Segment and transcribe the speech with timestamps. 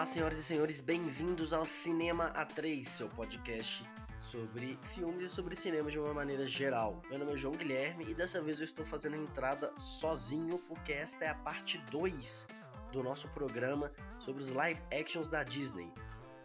[0.00, 3.84] Olá, senhoras e senhores, bem-vindos ao Cinema A3, seu podcast
[4.18, 7.02] sobre filmes e sobre cinema de uma maneira geral.
[7.10, 10.90] Meu nome é João Guilherme e dessa vez eu estou fazendo a entrada sozinho porque
[10.90, 12.46] esta é a parte 2
[12.90, 15.92] do nosso programa sobre os live actions da Disney.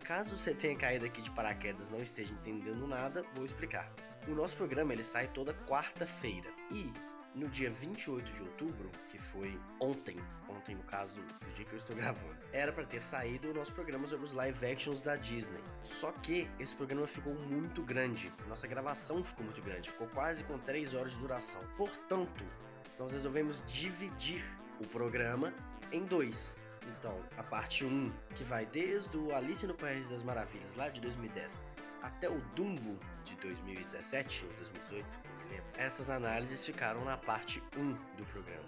[0.04, 3.90] Caso você tenha caído aqui de paraquedas e não esteja entendendo nada, vou explicar.
[4.28, 6.92] O nosso programa ele sai toda quarta-feira e
[7.36, 10.18] no dia 28 de outubro, que foi ontem,
[10.48, 13.74] ontem no caso do dia que eu estou gravando, era para ter saído o nosso
[13.74, 15.62] programa sobre os live actions da Disney.
[15.84, 20.58] Só que esse programa ficou muito grande, nossa gravação ficou muito grande, ficou quase com
[20.58, 21.62] 3 horas de duração.
[21.76, 22.46] Portanto,
[22.98, 24.44] nós resolvemos dividir
[24.80, 25.54] o programa
[25.92, 26.60] em dois.
[26.88, 31.02] Então, a parte 1, que vai desde o Alice no País das Maravilhas, lá de
[31.02, 31.60] 2010,
[32.02, 35.35] até o Dumbo de 2017 ou 2018, não me lembro.
[35.78, 38.64] Essas análises ficaram na parte 1 do programa.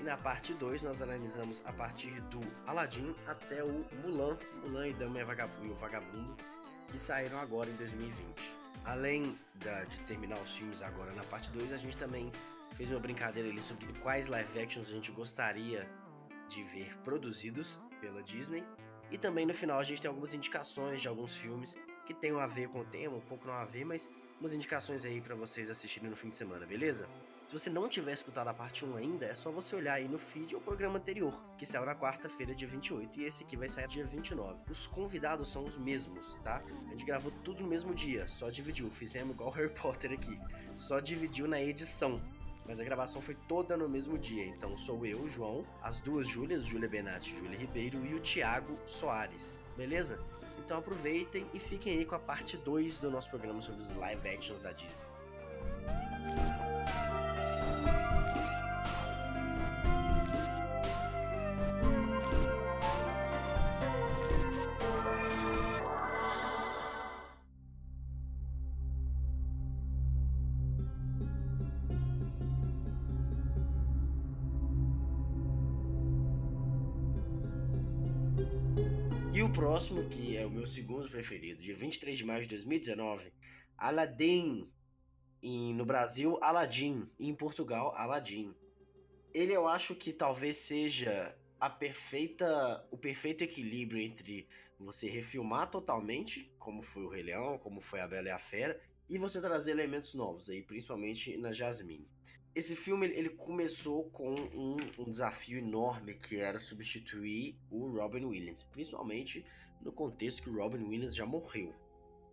[0.00, 4.94] E na parte 2 nós analisamos a partir do Aladdin até o Mulan, Mulan e
[4.94, 6.36] Dama e o Vagabundo,
[6.88, 8.54] que saíram agora em 2020.
[8.84, 12.30] Além da, de terminar os filmes agora na parte 2, a gente também
[12.74, 15.88] fez uma brincadeira ali sobre quais live actions a gente gostaria
[16.48, 18.64] de ver produzidos pela Disney.
[19.10, 22.46] E também no final a gente tem algumas indicações de alguns filmes que tenham a
[22.46, 24.10] ver com o tema, um pouco não a ver, mas
[24.40, 27.08] umas indicações aí para vocês assistirem no fim de semana, beleza?
[27.46, 30.18] Se você não tiver escutado a parte 1 ainda, é só você olhar aí no
[30.18, 33.88] feed ou programa anterior, que saiu na quarta-feira, dia 28, e esse aqui vai sair
[33.88, 34.60] dia 29.
[34.70, 36.62] Os convidados são os mesmos, tá?
[36.86, 40.38] A gente gravou tudo no mesmo dia, só dividiu, fizemos igual Harry Potter aqui,
[40.74, 42.20] só dividiu na edição.
[42.66, 46.66] Mas a gravação foi toda no mesmo dia, então sou eu, João, as duas Júlias,
[46.66, 50.22] Júlia Benatti e Júlia Ribeiro, e o Thiago Soares, beleza?
[50.58, 54.28] Então aproveitem e fiquem aí com a parte 2 do nosso programa sobre os live
[54.28, 55.08] actions da Disney.
[79.38, 83.32] E o próximo, que é o meu segundo preferido, dia 23 de maio de 2019,
[83.76, 84.68] Aladdin.
[85.40, 87.08] E no Brasil, Aladdin.
[87.18, 88.54] E em Portugal, Aladdin.
[89.32, 94.48] Ele eu acho que talvez seja a perfeita, o perfeito equilíbrio entre
[94.80, 98.80] você refilmar totalmente, como foi o Rei Leão, como foi a Bela e a Fera,
[99.08, 102.08] e você trazer elementos novos aí, principalmente na Jasmine.
[102.54, 108.64] Esse filme ele começou com um, um, desafio enorme que era substituir o Robin Williams,
[108.64, 109.44] principalmente
[109.80, 111.74] no contexto que o Robin Williams já morreu.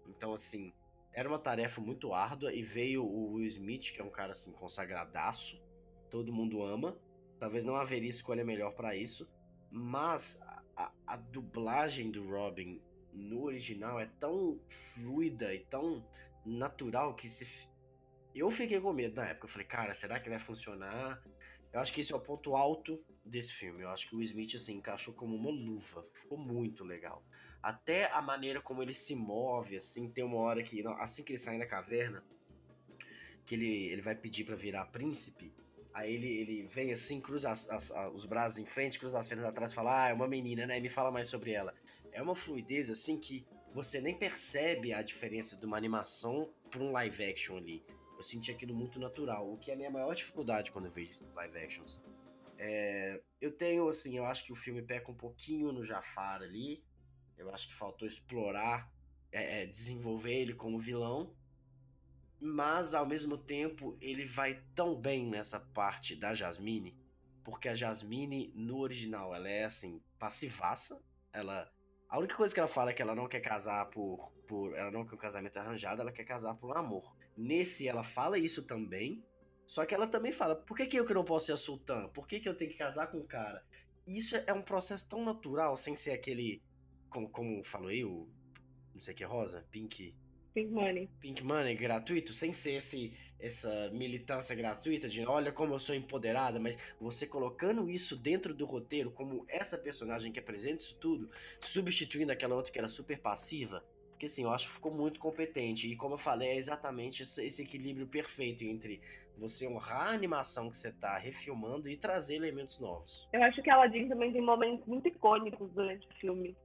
[0.07, 0.73] Então, assim,
[1.13, 4.51] era uma tarefa muito árdua e veio o Will Smith, que é um cara assim
[4.51, 5.61] consagradaço,
[6.09, 6.97] todo mundo ama.
[7.39, 9.27] Talvez não haveria escolha melhor para isso,
[9.71, 10.41] mas
[10.75, 12.81] a, a, dublagem do Robin
[13.13, 16.05] no original é tão fluida e tão
[16.45, 17.69] natural que se
[18.33, 19.45] eu fiquei com medo na época.
[19.45, 21.23] Eu falei, cara, será que vai funcionar?
[21.71, 23.83] Eu acho que esse é o ponto alto desse filme.
[23.83, 26.05] Eu acho que o Smith, assim, encaixou como uma luva.
[26.13, 27.23] Ficou muito legal.
[27.65, 31.39] Até a maneira como ele se move, assim, tem uma hora que, assim que ele
[31.39, 32.23] sai da caverna,
[33.43, 35.51] que ele, ele vai pedir para virar príncipe,
[35.91, 39.47] aí ele, ele vem assim, cruza as, as, os braços em frente, cruza as pernas
[39.47, 40.79] atrás fala, ah, é uma menina, né?
[40.79, 41.73] Me fala mais sobre ela.
[42.11, 43.43] É uma fluidez, assim, que
[43.73, 47.83] você nem percebe a diferença de uma animação para um live action ali.
[48.15, 51.13] Eu senti aquilo muito natural, o que é a minha maior dificuldade quando eu vejo
[51.33, 51.99] live actions.
[52.59, 56.83] É, eu tenho, assim, eu acho que o filme peca um pouquinho no Jafar ali.
[57.37, 58.91] Eu acho que faltou explorar,
[59.31, 61.35] é, é, desenvolver ele como vilão.
[62.39, 66.97] Mas, ao mesmo tempo, ele vai tão bem nessa parte da Jasmine.
[67.43, 70.99] Porque a Jasmine, no original, ela é, assim, passivaça.
[71.31, 71.71] Ela
[72.15, 74.73] a única coisa que ela fala é que ela não quer casar por, por.
[74.75, 77.15] Ela não quer um casamento arranjado, ela quer casar por amor.
[77.35, 79.23] Nesse, ela fala isso também.
[79.65, 82.07] Só que ela também fala: por que, que eu que não posso ser a sultã?
[82.09, 83.63] Por que, que eu tenho que casar com o cara?
[84.07, 86.61] Isso é um processo tão natural, sem ser aquele.
[87.15, 88.27] Como, como falou eu,
[88.93, 89.65] não sei o que, Rosa?
[89.71, 90.13] Pink.
[90.53, 91.09] Pink Money.
[91.21, 96.59] Pink Money gratuito, sem ser esse, essa militância gratuita de olha como eu sou empoderada,
[96.59, 101.29] mas você colocando isso dentro do roteiro, como essa personagem que apresenta isso tudo,
[101.61, 105.87] substituindo aquela outra que era super passiva, porque assim, eu acho que ficou muito competente.
[105.87, 109.01] E como eu falei, é exatamente esse equilíbrio perfeito entre
[109.37, 113.27] você honrar a animação que você tá refilmando e trazer elementos novos.
[113.33, 116.55] Eu acho que Aladdin também tem momentos muito icônicos durante o filme.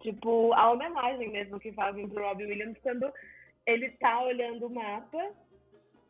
[0.00, 3.12] Tipo, a homenagem mesmo que fazem pro Robbie Williams quando
[3.66, 5.30] ele tá olhando o mapa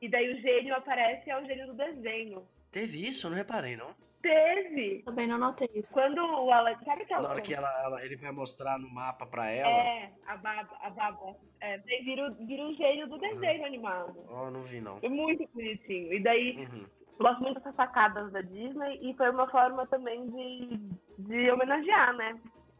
[0.00, 2.46] e daí o gênio aparece e é o gênio do desenho.
[2.70, 3.26] Teve isso?
[3.26, 3.94] Eu não reparei, não.
[4.20, 5.02] Teve.
[5.04, 5.94] Também não notei isso.
[5.94, 6.84] Quando o Aladdin.
[6.84, 9.70] Sabe aquela Na hora que ela, ela- ele vai mostrar no mapa pra ela.
[9.70, 10.76] É, a baba.
[10.82, 11.36] A baba.
[11.60, 14.24] É, daí vira, o- vira o gênio do desenho animado.
[14.28, 14.98] Ó, não vi não.
[15.02, 16.12] É muito bonitinho.
[16.12, 16.84] E daí, Uhum.
[17.18, 20.78] gosto muito dessas sacadas da Disney e foi uma forma também de,
[21.18, 22.38] de homenagear, né?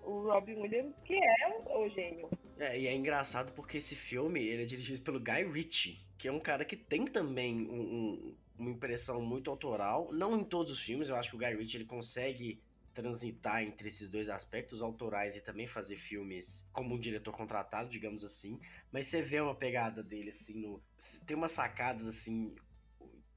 [0.08, 2.30] O Robin Williams, que é o, o gênio.
[2.58, 6.32] É, e é engraçado porque esse filme ele é dirigido pelo Guy Ritchie, que é
[6.32, 10.10] um cara que tem também um- um- uma impressão muito autoral.
[10.12, 12.58] Não em todos os filmes, eu acho que o Guy Ritchie ele consegue
[12.94, 18.24] transitar entre esses dois aspectos autorais e também fazer filmes como um diretor contratado, digamos
[18.24, 18.58] assim.
[18.90, 20.82] Mas você vê uma pegada dele assim no
[21.26, 22.56] tem umas sacadas assim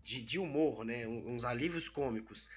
[0.01, 1.05] de, de humor, né?
[1.05, 2.49] Uns alívios cômicos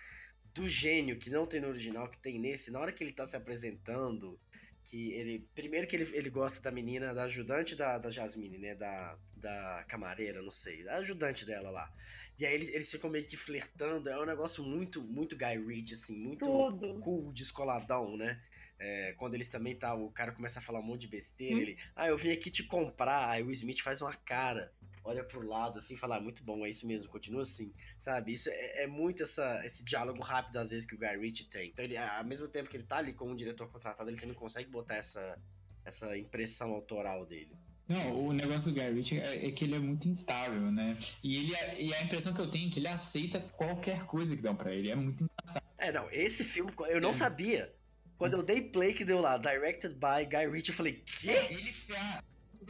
[0.55, 2.71] do gênio que não tem no original, que tem nesse.
[2.71, 4.39] Na hora que ele tá se apresentando,
[4.85, 5.47] que ele.
[5.55, 8.75] Primeiro que ele, ele gosta da menina, da ajudante da, da Jasmine, né?
[8.75, 10.85] Da, da camareira, não sei.
[10.85, 11.93] Da ajudante dela lá.
[12.39, 14.09] E aí eles, eles ficam meio que flertando.
[14.09, 17.01] É um negócio muito, muito Guy Ritchie, assim, muito Tudo.
[17.01, 18.41] cool, descoladão, né?
[18.79, 21.79] É, quando eles também tá, o cara começa a falar um monte de besteira, ele,
[21.95, 24.73] ah, eu vim aqui te comprar, aí o Smith faz uma cara,
[25.05, 28.33] olha pro lado assim, e fala, ah, muito bom, é isso mesmo, continua assim, sabe?
[28.33, 31.69] Isso é, é muito essa, esse diálogo rápido às vezes que o Guy Ritchie tem.
[31.69, 34.35] Então, ele, ao mesmo tempo que ele tá ali como um diretor contratado, ele também
[34.35, 35.39] consegue botar essa,
[35.85, 37.55] essa impressão autoral dele.
[37.87, 40.97] Não, o negócio do Guy Ritchie é, é que ele é muito instável, né?
[41.23, 41.53] E, ele,
[41.83, 44.75] e a impressão que eu tenho é que ele aceita qualquer coisa que dão pra
[44.75, 44.91] ele.
[44.91, 45.63] É muito engraçado.
[45.77, 47.13] É, não, esse filme eu não É.
[47.13, 47.75] sabia.
[48.17, 51.29] Quando eu dei play que deu lá, directed by Guy Ritchie, eu falei, quê?
[51.51, 51.99] Ele fez,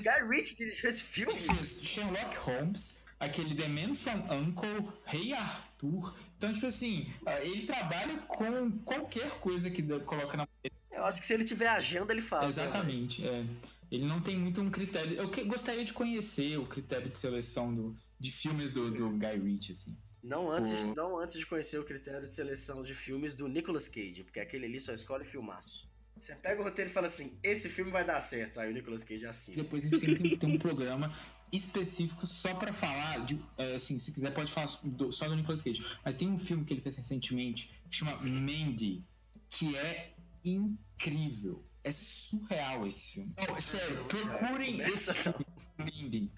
[0.03, 1.33] Guy Ritchie dirigiu esse filme?
[1.35, 6.15] ele fez Sherlock Holmes, aquele The Man from Uncle, Rei Arthur.
[6.37, 10.49] Então, tipo assim, ah, ele trabalha com qualquer coisa que coloca na
[10.91, 12.57] Eu acho que se ele tiver agenda, ele faz.
[12.57, 12.63] né?
[12.65, 13.45] Exatamente, é.
[13.91, 15.15] Ele não tem muito um critério.
[15.15, 19.39] Eu que- gostaria de conhecer o critério de seleção do, de filmes do, do Guy
[19.39, 19.97] Ritchie, assim.
[20.23, 23.87] Não antes, O- não antes de conhecer o critério de seleção de filmes do Nicolas
[23.89, 25.87] Cage, porque aquele ali só escolhe filmaço.
[26.17, 29.05] Você pega o roteiro e fala assim, esse filme vai dar certo, aí o Nicolas
[29.05, 29.57] Cage assina.
[29.63, 31.15] Depois a gente tem que ter um programa
[31.53, 35.61] específico só pra falar de, é, assim, se quiser pode falar do- só do Nicolas
[35.61, 39.05] Cage, mas tem um filme que ele fez recentemente que chama Mandy,
[39.51, 40.15] que é
[40.45, 41.65] incrível.
[41.83, 43.35] É surreal esse filme.
[43.37, 45.47] Não, sério, procurem esse Começa- filme,
[45.79, 46.33] Mandy.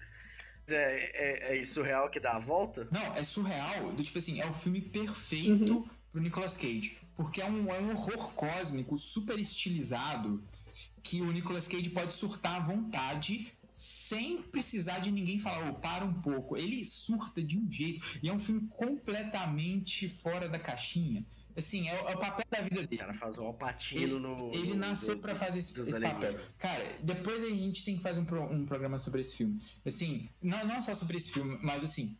[0.69, 2.87] É, é, é isso real que dá a volta?
[2.91, 3.93] Não, é surreal.
[3.93, 6.97] Do, tipo assim, é o filme perfeito pro Nicolas Cage.
[7.17, 10.41] Porque é um, é um horror cósmico super estilizado
[11.03, 16.05] que o Nicolas Cage pode surtar à vontade sem precisar de ninguém falar, ô, para
[16.05, 16.55] um pouco.
[16.55, 18.03] Ele surta de um jeito.
[18.23, 21.25] E é um filme completamente fora da caixinha.
[21.55, 22.97] Assim, é, o- é o papel da vida O dele.
[22.97, 24.53] cara faz o Alpatino no...
[24.53, 26.39] Ele no- nasceu pra fazer esse, esse papel.
[26.59, 29.59] Cara, depois a gente tem que fazer um, pro- um programa sobre esse filme.
[29.83, 32.15] Assim, não, não só sobre esse filme, mas assim,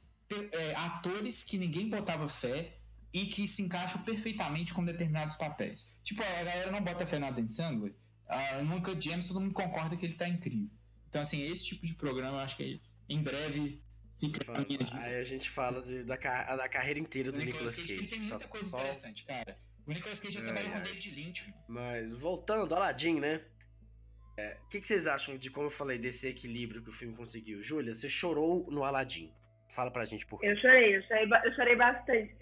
[0.52, 2.77] é, atores que ninguém botava fé
[3.13, 5.94] e que se encaixam perfeitamente com determinados papéis.
[6.04, 7.94] Tipo, a galera não bota fé no Adam Sandler,
[8.27, 10.69] a Nunca James, todo mundo concorda que ele tá incrível.
[11.09, 13.81] Então, assim, esse tipo de programa, eu acho que em breve
[14.19, 14.98] fica a minha dica.
[15.00, 17.94] Aí a gente fala de- da, da carreira inteira do O Nicolas Cage.
[17.94, 19.57] ele tem Só- muita coisa só- interessante, cara.
[19.86, 20.83] O Nicolas Cage já Ai, trabalhou com ai.
[20.83, 21.63] David Lynch, mano.
[21.69, 23.42] Mas voltando, Aladdin, né?
[24.38, 27.16] É, O que, que vocês acham de como eu falei desse equilíbrio que o filme
[27.16, 27.61] conseguiu?
[27.64, 29.31] Júlia, você chorou no Aladdin.
[29.69, 30.47] Fala pra gente por quê.
[30.47, 32.35] Eu chorei, eu chorei, eu chorei bastante.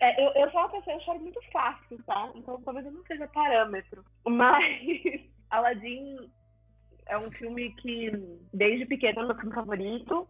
[0.00, 2.30] É, eu, eu sou uma pessoa, eu choro muito fácil, tá?
[2.34, 4.02] Então talvez eu não seja parâmetro.
[4.26, 4.82] Mas
[5.50, 6.30] Aladdin
[7.06, 8.10] é um filme que,
[8.52, 10.28] desde pequena, é meu filme favorito.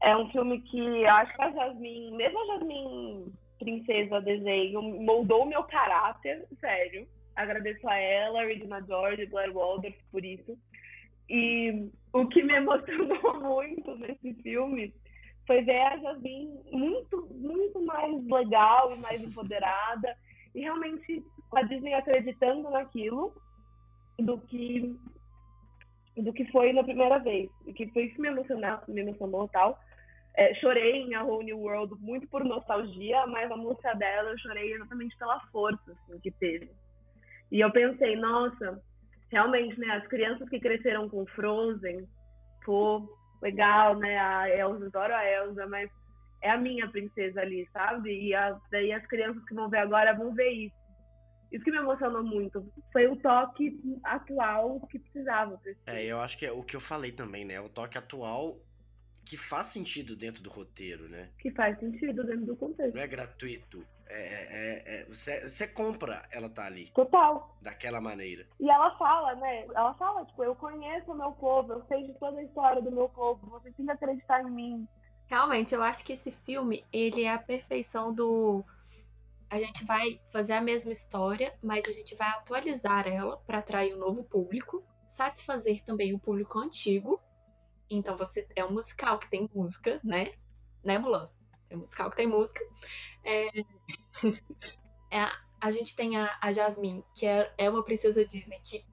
[0.00, 5.64] É um filme que acho que a Jasmine, mesmo a Jasmine Princesa Desenho, moldou meu
[5.64, 7.08] caráter, sério.
[7.34, 10.56] Agradeço a ela, Regina George, Blair Waldorf por isso.
[11.28, 14.94] E o que me emocionou muito nesse filme
[15.46, 20.16] foi ver a Jasmine muito, muito mais legal e mais empoderada.
[20.54, 23.34] E realmente a Disney acreditando naquilo
[24.18, 24.96] do que
[26.16, 27.50] do que foi na primeira vez.
[27.66, 29.78] E que foi isso que me emocionou, me emocionou tal.
[30.36, 34.38] É, chorei em A Whole New World muito por nostalgia, mas a música dela eu
[34.38, 36.70] chorei exatamente pela força assim, que teve.
[37.52, 38.82] E eu pensei, nossa,
[39.30, 42.08] realmente, né, as crianças que cresceram com Frozen,
[42.64, 43.08] pô,
[43.44, 45.90] legal, né, a Elsa, adoro a Elsa, mas
[46.40, 48.10] é a minha princesa ali, sabe?
[48.10, 50.84] E a, daí as crianças que vão ver agora vão ver isso.
[51.52, 52.66] Isso que me emocionou muito.
[52.92, 55.60] Foi o toque atual que precisava.
[55.86, 57.60] É, eu acho que é o que eu falei também, né?
[57.60, 58.58] O toque atual
[59.24, 61.30] que faz sentido dentro do roteiro, né?
[61.38, 62.94] Que faz sentido dentro do contexto.
[62.94, 63.86] Não é gratuito.
[64.16, 67.56] É, é- é- você, você compra ela tá ali, Total.
[67.60, 68.46] daquela maneira.
[68.60, 69.66] E ela fala, né?
[69.74, 72.92] Ela fala, tipo, eu conheço o meu povo, eu sei de toda a história do
[72.92, 74.88] meu povo, você tem que acreditar em mim.
[75.26, 78.64] Realmente, eu acho que esse filme, ele é a perfeição do
[79.50, 83.94] a gente vai fazer a mesma história, mas a gente vai atualizar ela para atrair
[83.94, 87.22] um novo público, satisfazer também o público antigo.
[87.88, 90.32] Então você é um musical que tem música, né?
[90.82, 91.30] Né, Mulan?
[91.70, 92.60] É musical que tem música.
[93.22, 93.48] É...
[95.10, 98.84] é a gente tem a, a Jasmine, que é, é uma princesa Disney que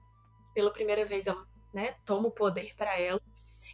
[0.54, 3.20] pela primeira vez ela né, toma o poder para ela.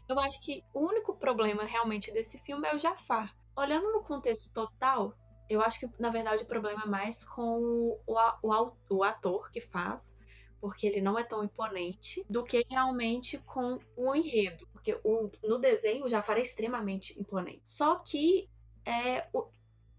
[0.09, 3.35] Eu acho que o único problema realmente desse filme é o Jafar.
[3.55, 5.15] Olhando no contexto total,
[5.49, 8.01] eu acho que, na verdade, o problema é mais com o,
[8.43, 10.17] o, o ator que faz,
[10.61, 14.67] porque ele não é tão imponente, do que realmente com o enredo.
[14.73, 17.69] Porque o, no desenho o Jafar é extremamente imponente.
[17.69, 18.49] Só que
[18.89, 19.47] é, o,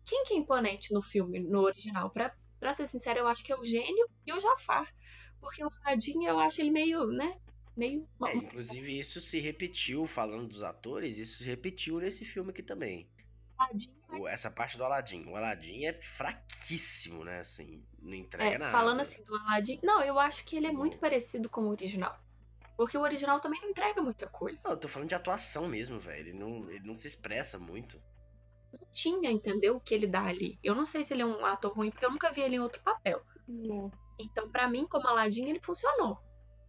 [0.04, 2.10] quem que é imponente no filme, no original?
[2.10, 4.92] Pra, pra ser sincero, eu acho que é o gênio e o Jafar.
[5.40, 7.40] Porque o Aladdin, eu acho ele meio, né?
[7.78, 8.08] Meio.
[8.26, 13.08] É, inclusive, isso se repetiu, falando dos atores, isso se repetiu nesse filme aqui também.
[13.58, 14.26] Aladdin, mas...
[14.26, 15.24] Essa parte do Aladdin.
[15.28, 17.40] O Aladdin é fraquíssimo, né?
[17.40, 18.72] Assim, não entrega é, nada.
[18.72, 19.80] Falando assim do Aladdin.
[19.84, 22.18] Não, eu acho que ele é muito parecido com o original.
[22.76, 24.64] Porque o original também não entrega muita coisa.
[24.66, 26.30] Não, eu tô falando de atuação mesmo, velho.
[26.30, 28.02] Ele não, ele não se expressa muito.
[28.92, 29.78] Tinha, entendeu?
[29.78, 30.58] O que ele dá ali.
[30.64, 32.60] Eu não sei se ele é um ator ruim, porque eu nunca vi ele em
[32.60, 33.22] outro papel.
[33.48, 33.92] Não.
[34.18, 36.18] Então, para mim, como Aladdin, ele funcionou.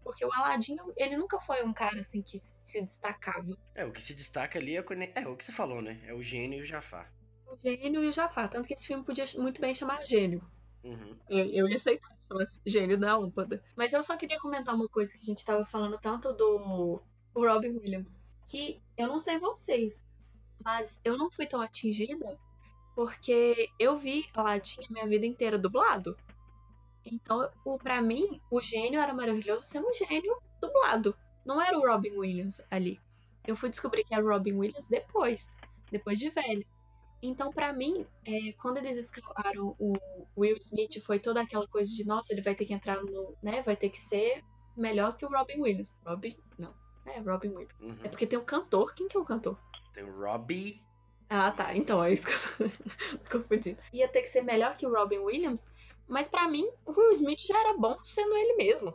[0.02, 3.56] Porque o Aladdin, ele nunca foi um cara assim que se destacava.
[3.74, 4.84] É, o que se destaca ali é,
[5.14, 6.00] é o que você falou, né?
[6.06, 7.12] É o gênio e o Jafar.
[7.46, 8.48] O gênio e o Jafar.
[8.48, 10.42] Tanto que esse filme podia muito bem chamar Gênio.
[10.82, 11.18] Uhum.
[11.28, 13.62] Eu, eu ia aceitar chamasse Gênio da Lâmpada.
[13.76, 17.02] Mas eu só queria comentar uma coisa que a gente tava falando tanto do
[17.34, 18.20] Robin Williams.
[18.46, 20.04] Que eu não sei vocês,
[20.64, 22.38] mas eu não fui tão atingida
[22.94, 26.16] porque eu vi Aladdin a minha vida inteira dublado.
[27.04, 31.16] Então, o, pra mim, o gênio era maravilhoso sendo um gênio dublado.
[31.44, 33.00] Não era o Robin Williams ali.
[33.46, 35.56] Eu fui descobrir que era o Robin Williams depois,
[35.90, 36.66] depois de velho.
[37.22, 39.94] Então, para mim, é, quando eles escalaram o
[40.36, 43.62] Will Smith, foi toda aquela coisa de, nossa, ele vai ter que entrar no, né,
[43.62, 44.42] vai ter que ser
[44.76, 45.96] melhor que o Robin Williams.
[46.04, 46.36] Robin?
[46.58, 46.74] Não.
[47.06, 47.82] É, Robin Williams.
[47.82, 47.96] Uhum.
[48.04, 48.94] É porque tem um cantor.
[48.94, 49.58] Quem que é o cantor?
[49.92, 50.82] Tem o Robbie.
[51.28, 51.74] Ah, tá.
[51.76, 52.32] Então é isso que
[52.62, 53.78] eu tô confundindo.
[53.92, 55.70] Ia ter que ser melhor que o Robin Williams,
[56.08, 58.92] mas para mim, o Will Smith já era bom sendo ele mesmo.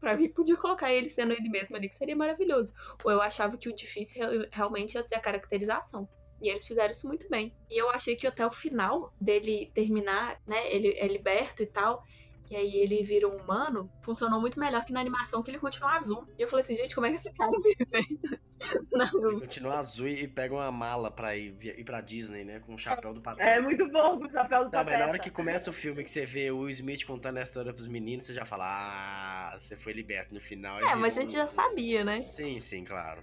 [0.00, 2.74] Pra mim, podia colocar ele sendo ele mesmo ali, que seria maravilhoso.
[3.04, 6.08] Ou eu achava que o difícil realmente ia ser a caracterização.
[6.42, 7.54] E eles fizeram isso muito bem.
[7.70, 10.70] E eu achei que até o final dele terminar, né?
[10.74, 12.02] Ele é liberto e tal
[12.46, 15.92] que aí ele vira um humano, funcionou muito melhor que na animação que ele continua
[15.92, 16.26] azul.
[16.38, 18.20] E eu falei assim, gente, como é que esse cara vive?
[18.90, 19.30] Não.
[19.30, 22.60] Ele continua azul e pega uma mala pra ir, ir pra Disney, né?
[22.60, 23.48] Com o chapéu do Pateta.
[23.48, 24.84] É muito bom com o chapéu do Pateta.
[24.84, 27.72] Mas na hora que começa o filme, que você vê o Smith contando a história
[27.72, 30.78] pros meninos, você já fala, ah, você foi liberto no final.
[30.80, 32.26] É, mas a gente já sabia, né?
[32.28, 33.22] Sim, sim, claro.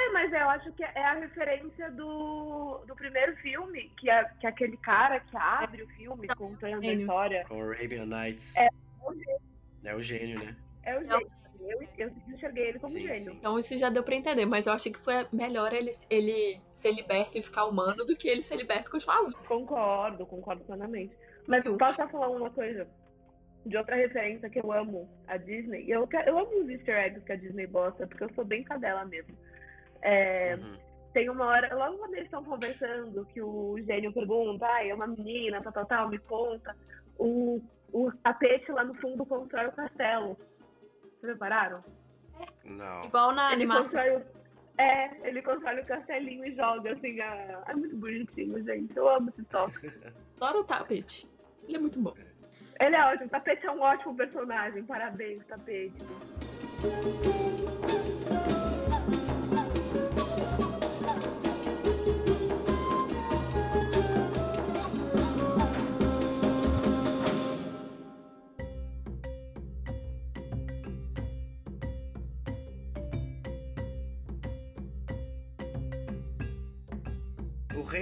[0.00, 4.46] É, mas eu acho que é a referência do, do primeiro filme, que é, que
[4.46, 7.44] é aquele cara que abre o filme é contando a história.
[7.46, 8.56] Com Arabian Nights.
[8.56, 8.68] É
[9.04, 9.40] o gênio.
[9.84, 10.56] É o gênio, né?
[10.84, 11.30] É o gênio.
[11.60, 13.14] Eu, eu enxerguei ele como sim, gênio.
[13.14, 13.32] Sim.
[13.32, 16.92] Então isso já deu pra entender, mas eu achei que foi melhor ele, ele ser
[16.92, 19.38] liberto e ficar humano do que ele ser liberto e continuar azul.
[19.46, 21.14] Concordo, concordo plenamente.
[21.46, 22.88] Mas posso só falar uma coisa?
[23.66, 25.84] De outra referência que eu amo a Disney.
[25.86, 29.04] Eu, eu amo os easter eggs que a Disney bota, porque eu sou bem cadela
[29.04, 29.36] mesmo.
[30.02, 30.76] É, uhum.
[31.12, 35.08] Tem uma hora, logo quando eles estão conversando, que o gênio pergunta, ah, é uma
[35.08, 36.76] menina, tal, tal, tal, me conta.
[37.18, 37.60] O,
[37.92, 40.36] o tapete lá no fundo constrói o castelo.
[41.20, 41.82] Vocês repararam?
[42.64, 43.04] Não.
[43.04, 43.82] Igual na ele animação.
[43.82, 44.24] Constrói,
[44.78, 48.96] é, ele constrói o castelinho e joga, assim, a, é muito bonitinho, gente.
[48.96, 49.92] Eu amo esse toque.
[50.40, 51.28] Adoro o tapete.
[51.64, 52.14] Ele é muito bom.
[52.80, 53.26] Ele é ótimo.
[53.26, 54.84] O tapete é um ótimo personagem.
[54.84, 55.92] Parabéns, tapete.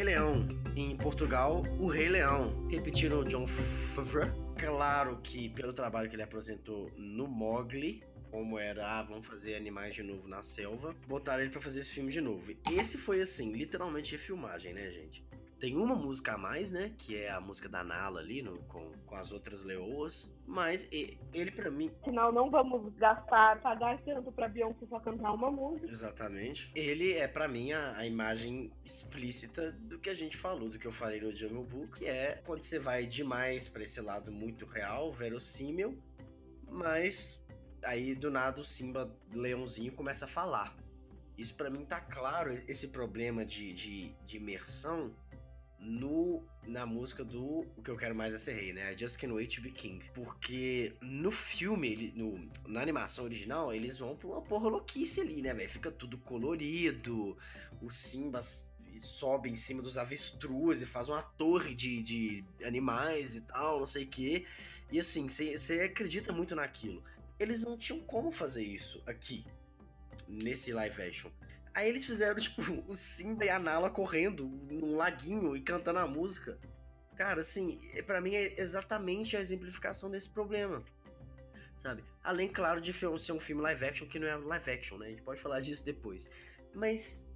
[0.08, 0.48] Leão.
[0.74, 2.66] Em Portugal, O Rei Leão.
[2.70, 4.54] Repetiram John Favreau.
[4.56, 9.94] Claro que pelo trabalho que ele apresentou no Mogli, como era, ah, vamos fazer animais
[9.94, 12.54] de novo na selva, botaram ele para fazer esse filme de novo.
[12.72, 15.22] Esse foi assim, literalmente refilmagem, né, gente?
[15.60, 16.94] Tem uma música a mais, né?
[16.96, 20.32] Que é a música da Nala ali, no, com, com as outras leoas.
[20.46, 21.90] Mas ele, para mim.
[22.00, 25.90] Afinal, não vamos gastar, pagar tanto pra Beyoncé só cantar uma música.
[25.90, 26.70] Exatamente.
[26.76, 30.86] Ele é, para mim, a, a, imagem explícita do que a gente falou, do que
[30.86, 34.64] eu falei no Jungle Book, que é quando você vai demais para esse lado muito
[34.64, 35.98] real, verossímil,
[36.70, 37.44] mas
[37.82, 40.76] aí do nada o Simba leãozinho começa a falar.
[41.36, 45.14] Isso para mim tá claro, esse problema de, de, de imersão
[45.80, 48.92] no na música do O que eu quero mais é ser rei, né?
[48.92, 50.04] I Just Can't Wait to Be King.
[50.12, 55.40] Porque no filme, ele, no, na animação original, eles vão pra uma porra louquice ali,
[55.40, 55.70] né, velho?
[55.70, 57.36] Fica tudo colorido,
[57.80, 58.42] o Simba
[58.96, 63.86] sobe em cima dos avestruz e faz uma torre de, de animais e tal, não
[63.86, 64.44] sei o quê.
[64.90, 67.02] E assim, você acredita muito naquilo.
[67.38, 69.44] Eles não tinham como fazer isso aqui,
[70.26, 71.30] nesse live action.
[71.78, 76.08] Aí eles fizeram, tipo, o Simba e a Nala correndo num laguinho e cantando a
[76.08, 76.58] música.
[77.14, 80.84] Cara, assim, é, para mim é exatamente a exemplificação desse problema.
[81.76, 82.02] Sabe?
[82.20, 85.06] Além, claro, de ser um filme live action que não é live action, né?
[85.06, 86.28] A gente pode falar disso depois.
[86.74, 87.28] Mas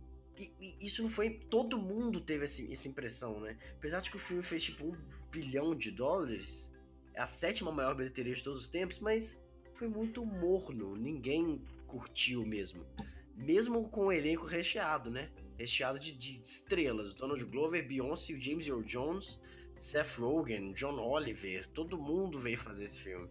[0.81, 1.31] isso não foi.
[1.49, 3.57] Todo mundo teve essa impressão, né?
[3.79, 4.97] Apesar de que o filme fez tipo um
[5.31, 6.73] bilhão de dólares,
[7.15, 9.41] é a sétima maior bilheteria de todos os tempos, mas
[9.77, 10.97] foi muito morno.
[10.97, 12.85] Ninguém curtiu mesmo
[13.43, 15.31] mesmo com o elenco recheado, né?
[15.59, 17.15] Recheado de, de estrelas.
[17.15, 19.39] Donald Glover, Beyoncé, James Earl Jones,
[19.77, 21.67] Seth Rogen, John Oliver.
[21.69, 23.29] Todo mundo veio fazer esse filme.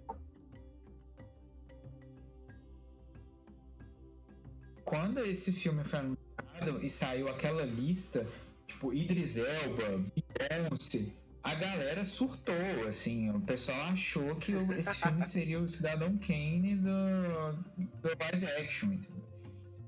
[4.84, 8.28] Quando esse filme foi anunciado e saiu aquela lista,
[8.68, 10.04] tipo, Idris Elba,
[10.38, 11.14] Beyoncé,
[11.44, 17.54] a galera surtou, assim, o pessoal achou que esse filme seria o Cidadão Kane do,
[17.78, 19.21] do live action, entendeu?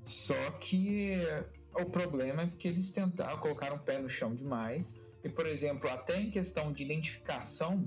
[0.04, 1.18] Só que
[1.74, 5.00] o problema é que eles tentaram colocar um pé no chão demais.
[5.22, 7.86] E, por exemplo, até em questão de identificação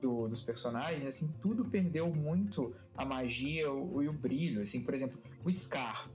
[0.00, 4.62] do, dos personagens, assim, tudo perdeu muito a magia o, e o brilho.
[4.62, 6.08] Assim, por exemplo, o Scar.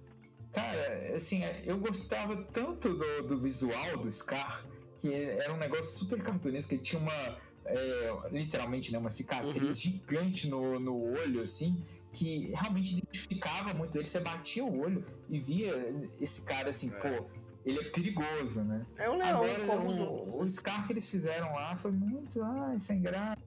[0.51, 4.65] Cara, assim, eu gostava tanto do, do visual do Scar,
[5.01, 9.73] que era um negócio super cartunesco, ele tinha uma, é, literalmente, né, uma cicatriz uhum.
[9.73, 11.83] gigante no, no olho, assim,
[12.13, 14.05] que realmente identificava muito ele.
[14.05, 15.73] Você batia o olho e via
[16.21, 16.99] esse cara assim, é.
[16.99, 17.25] pô,
[17.65, 18.85] ele é perigoso, né?
[18.97, 20.35] É um leão, Agora, como os outros.
[20.35, 23.41] O Scar que eles fizeram lá foi muito, ai, sem graça.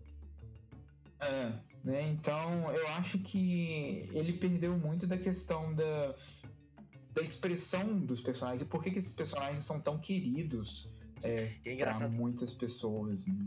[1.21, 1.53] É,
[1.85, 2.03] né?
[2.11, 6.15] Então, eu acho que ele perdeu muito da questão da,
[7.15, 11.77] da expressão dos personagens e por que, que esses personagens são tão queridos é, é
[11.77, 13.27] para muitas pessoas.
[13.27, 13.47] Né?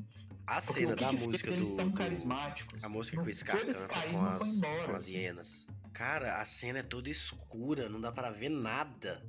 [0.50, 1.76] A cena da música eles do.
[1.76, 2.84] são carismáticos.
[2.84, 5.68] A música com o Scar carisma com, as, com as hienas.
[5.94, 9.24] Cara, a cena é toda escura, não dá para ver nada.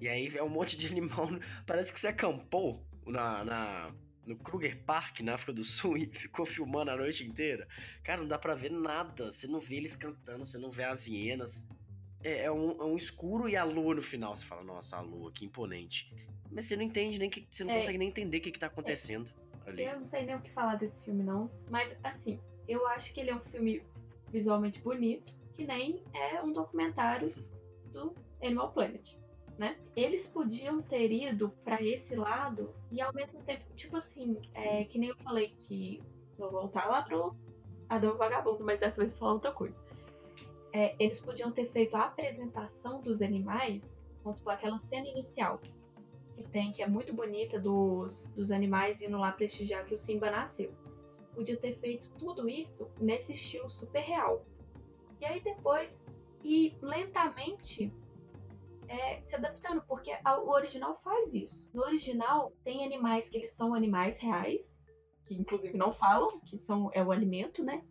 [0.00, 1.28] E aí é um monte de animal.
[1.66, 6.46] Parece que você acampou na, na, no Kruger Park, na África do Sul, e ficou
[6.46, 7.66] filmando a noite inteira.
[8.04, 9.32] Cara, não dá para ver nada.
[9.32, 11.66] Você não vê eles cantando, você não vê as hienas.
[12.22, 14.36] É, é, um, é um escuro e a lua no final.
[14.36, 16.14] Você fala, nossa, a lua, que imponente.
[16.48, 17.44] Mas você não entende nem que.
[17.50, 19.28] Você não é, consegue nem entender o que, que tá acontecendo.
[19.66, 19.84] Ali.
[19.84, 21.50] Eu não sei nem o que falar desse filme, não.
[21.70, 23.82] Mas, assim, eu acho que ele é um filme
[24.28, 27.32] visualmente bonito, que nem é um documentário
[27.92, 29.16] do Animal Planet,
[29.56, 29.76] né?
[29.94, 34.98] Eles podiam ter ido para esse lado e ao mesmo tempo, tipo assim, é, que
[34.98, 36.02] nem eu falei que
[36.36, 37.34] vou voltar lá pro
[37.88, 39.82] Adão Vagabundo, mas dessa vez vou falar outra coisa.
[40.72, 45.60] É, eles podiam ter feito a apresentação dos animais, vamos supor, aquela cena inicial,
[46.34, 50.30] que tem, que é muito bonita, dos, dos animais indo lá prestigiar que o Simba
[50.30, 50.72] nasceu.
[51.34, 54.44] Podia ter feito tudo isso nesse estilo super real.
[55.20, 56.04] E aí depois,
[56.42, 57.92] e lentamente
[58.88, 61.70] é, se adaptando, porque a, o original faz isso.
[61.72, 64.78] No original, tem animais que eles são animais reais,
[65.26, 67.82] que inclusive não falam, que são é o alimento, né?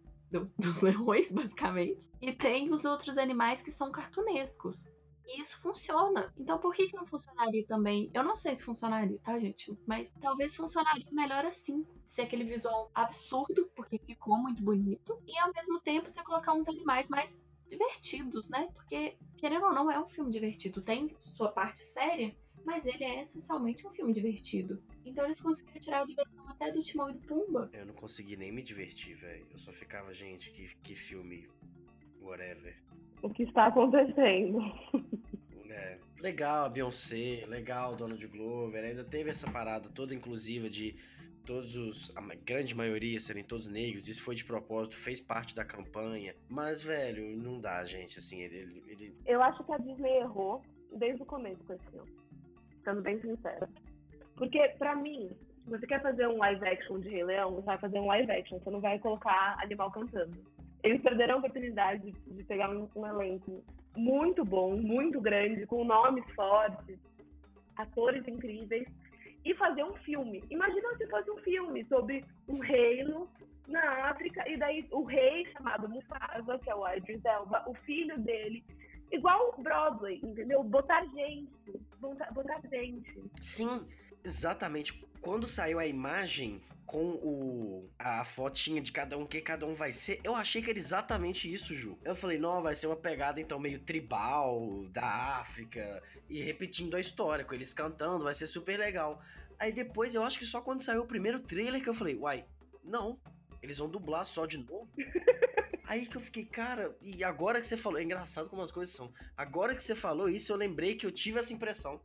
[0.58, 2.12] dos leões, basicamente.
[2.22, 4.90] E tem os outros animais que são cartunescos.
[5.26, 6.34] E isso funciona.
[6.38, 8.10] Então por que, que não funcionaria também?
[8.14, 9.78] Eu não sei se funcionaria, tá, gente?
[9.86, 11.86] Mas talvez funcionaria melhor assim.
[12.06, 15.18] Ser aquele visual absurdo, porque ficou muito bonito.
[15.26, 18.70] E ao mesmo tempo você colocar uns animais mais divertidos, né?
[18.74, 20.82] Porque, querendo ou não, é um filme divertido.
[20.82, 24.84] Tem sua parte séria, mas ele é essencialmente um filme divertido.
[25.06, 27.70] Então eles conseguiram tirar a diversão até do Timão e do Pumba.
[27.74, 29.48] Eu não consegui nem me divertir, velho.
[29.50, 31.50] Eu só ficava, gente, que, que filme.
[32.22, 32.74] Whatever
[33.24, 34.60] o que está acontecendo.
[35.70, 40.96] É, legal a Beyoncé, legal Donald Glover, ainda teve essa parada toda inclusiva de
[41.46, 42.16] todos os.
[42.16, 46.36] a grande maioria serem todos negros, isso foi de propósito, fez parte da campanha.
[46.50, 48.84] Mas, velho, não dá, gente, assim, ele.
[48.88, 49.16] ele...
[49.26, 50.62] Eu acho que a Disney errou
[50.96, 52.12] desde o começo com esse filme.
[52.84, 53.68] Sendo bem sincera.
[54.36, 55.32] Porque, pra mim,
[55.64, 58.32] se você quer fazer um live action de Rei Leão, você vai fazer um live
[58.32, 60.38] action, você não vai colocar animal cantando
[60.84, 63.64] eles perderam a oportunidade de pegar um, um, elenco
[63.96, 67.00] muito bom, muito grande, com nomes fortes,
[67.78, 68.88] atores incríveis,
[69.46, 70.44] e fazer um filme.
[70.50, 73.30] Imagina se fosse um filme sobre um reino
[73.68, 78.20] na África, e daí o rei chamado Mufasa, que é o Idris Elba, o filho
[78.20, 78.64] dele,
[79.12, 80.64] igual o Broadway, entendeu?
[80.64, 81.50] Botar gente,
[82.00, 83.24] botar, botar gente.
[83.42, 83.88] Sim,
[84.24, 84.94] exatamente
[85.24, 89.94] quando saiu a imagem com o a fotinha de cada um, que cada um vai
[89.94, 91.98] ser, eu achei que era exatamente isso, Ju.
[92.04, 97.00] Eu falei, não, vai ser uma pegada então meio tribal da África e repetindo a
[97.00, 99.22] história, com eles cantando, vai ser super legal.
[99.58, 102.46] Aí depois, eu acho que só quando saiu o primeiro trailer que eu falei, uai,
[102.84, 103.18] não,
[103.62, 104.90] eles vão dublar só de novo.
[105.86, 108.96] Aí que eu fiquei, cara, e agora que você falou, é engraçado como as coisas
[108.96, 109.14] são.
[109.36, 112.02] Agora que você falou isso, eu lembrei que eu tive essa impressão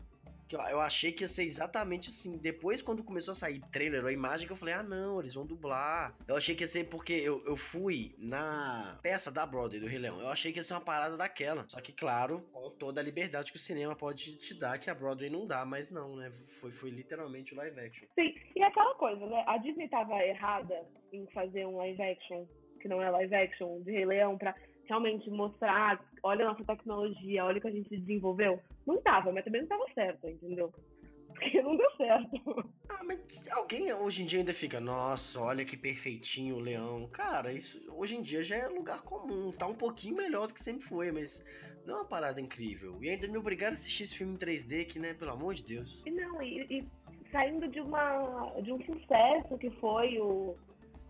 [0.48, 2.38] que eu, eu achei que ia ser exatamente assim.
[2.38, 5.46] Depois, quando começou a sair trailer ou imagem, que eu falei, ah, não, eles vão
[5.46, 6.16] dublar.
[6.26, 9.98] Eu achei que ia ser porque eu, eu fui na peça da Broadway do Rei
[9.98, 10.20] Leão.
[10.20, 11.64] Eu achei que ia ser uma parada daquela.
[11.68, 14.94] Só que, claro, com toda a liberdade que o cinema pode te dar, que a
[14.94, 16.30] Broadway não dá, mas não, né?
[16.60, 18.08] Foi, foi literalmente o live action.
[18.14, 19.44] Sim, e aquela coisa, né?
[19.46, 22.46] A Disney tava errada em fazer um live action,
[22.80, 24.54] que não é live action, de Rei Leão, pra
[24.88, 28.60] realmente mostrar, olha a nossa tecnologia, olha o que a gente desenvolveu.
[28.86, 30.72] Não tava, mas também não tava certo, entendeu?
[31.28, 32.72] Porque não deu certo.
[32.88, 33.18] Ah, mas
[33.52, 37.06] alguém hoje em dia ainda fica, nossa, olha que perfeitinho o leão.
[37.12, 39.52] Cara, isso hoje em dia já é lugar comum.
[39.52, 41.44] Tá um pouquinho melhor do que sempre foi, mas
[41.86, 42.98] não é uma parada incrível.
[43.00, 45.62] E ainda me obrigaram a assistir esse filme em 3D, que, né, pelo amor de
[45.62, 46.02] Deus.
[46.04, 46.88] E não, e, e
[47.30, 50.56] saindo de uma de um sucesso que foi o,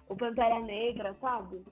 [0.08, 1.64] o Pantera Negra, sabe?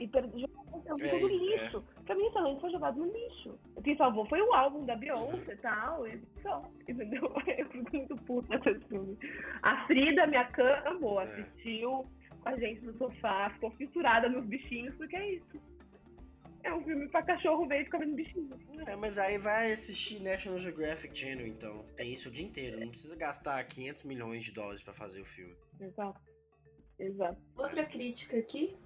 [0.00, 1.84] E perdi tudo É, no isso, lixo.
[2.06, 3.58] Pra mim, esse talento foi jogado no lixo.
[3.76, 6.62] O que salvou foi o álbum da Beyoncé e tal, e só.
[6.88, 7.30] Entendeu?
[7.58, 9.18] Eu fico muito puta com esse filme.
[9.62, 11.20] A Frida, minha cã, amou.
[11.20, 11.24] É.
[11.24, 12.06] Assistiu
[12.40, 15.60] com a gente no sofá, ficou fissurada nos bichinhos, porque é isso.
[16.62, 18.50] É um filme pra cachorro ver e ficar vendo bichinhos.
[18.86, 21.84] É, mas aí vai assistir National Geographic Channel, então.
[21.96, 22.80] Tem isso o dia inteiro.
[22.80, 25.54] Não precisa gastar 500 milhões de dólares pra fazer o filme.
[25.78, 26.20] Exato.
[26.98, 27.38] Exato.
[27.56, 28.76] Outra crítica aqui,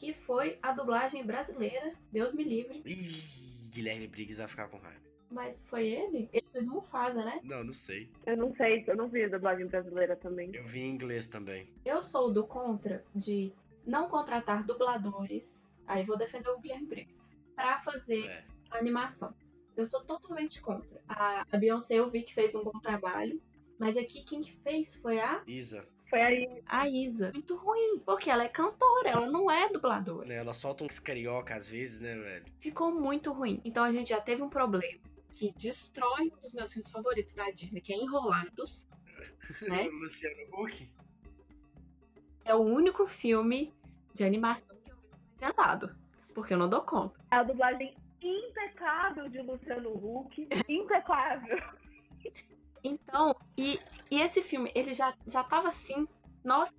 [0.00, 2.82] que foi a dublagem brasileira, Deus me livre.
[2.86, 4.98] Ih, Guilherme Briggs vai ficar com raiva.
[5.30, 6.28] Mas foi ele?
[6.32, 7.38] Ele fez Mufasa, né?
[7.44, 8.10] Não, não sei.
[8.26, 10.50] Eu não sei, eu não vi a dublagem brasileira também.
[10.54, 11.68] Eu vi em inglês também.
[11.84, 13.52] Eu sou do contra de
[13.86, 17.22] não contratar dubladores, aí vou defender o Guilherme Briggs,
[17.54, 18.44] pra fazer É.
[18.70, 19.32] animação.
[19.76, 21.00] Eu sou totalmente contra.
[21.08, 23.40] A, a Beyoncé eu vi que fez um bom trabalho,
[23.78, 26.62] mas aqui quem que fez foi a, Isa, Foi aí.
[26.66, 27.30] a Isa.
[27.32, 30.26] Muito ruim, porque ela é cantora, ela não é dubladora.
[30.26, 30.34] né?
[30.34, 32.44] Ela solta uns carioca às vezes, né, velho?
[32.58, 33.60] Ficou muito ruim.
[33.64, 34.98] Então a gente já teve um problema
[35.32, 38.86] que destrói um dos meus filmes favoritos da Disney, que é Enrolados.
[39.62, 39.88] Né?
[40.02, 40.92] Luciano Huck?
[42.44, 43.72] É o único filme
[44.12, 45.96] de animação que eu vi adiantado,
[46.34, 47.20] porque eu não dou conta.
[47.30, 50.48] A dublagem impecável de Luciano Huck.
[50.68, 51.58] Impecável.
[52.82, 53.78] Então, e,
[54.10, 56.06] e esse filme, ele já, já tava assim,
[56.44, 56.74] nossa,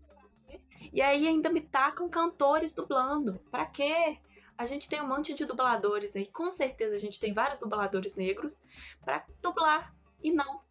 [0.92, 3.40] e aí ainda me tacam cantores dublando.
[3.52, 4.18] Pra quê?
[4.58, 8.16] A gente tem um monte de dubladores aí, com certeza a gente tem vários dubladores
[8.16, 8.62] negros
[9.04, 9.94] pra dublar.
[10.24, 10.62] E não,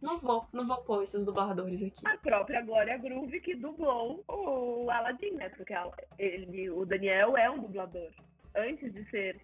[0.00, 2.06] não vou, não vou pôr esses dubladores aqui.
[2.06, 5.48] A própria Glória Groove que dublou o Aladdin, né?
[5.48, 8.10] Porque ela- ele, o Daniel é um dublador.
[8.54, 9.40] Antes de ser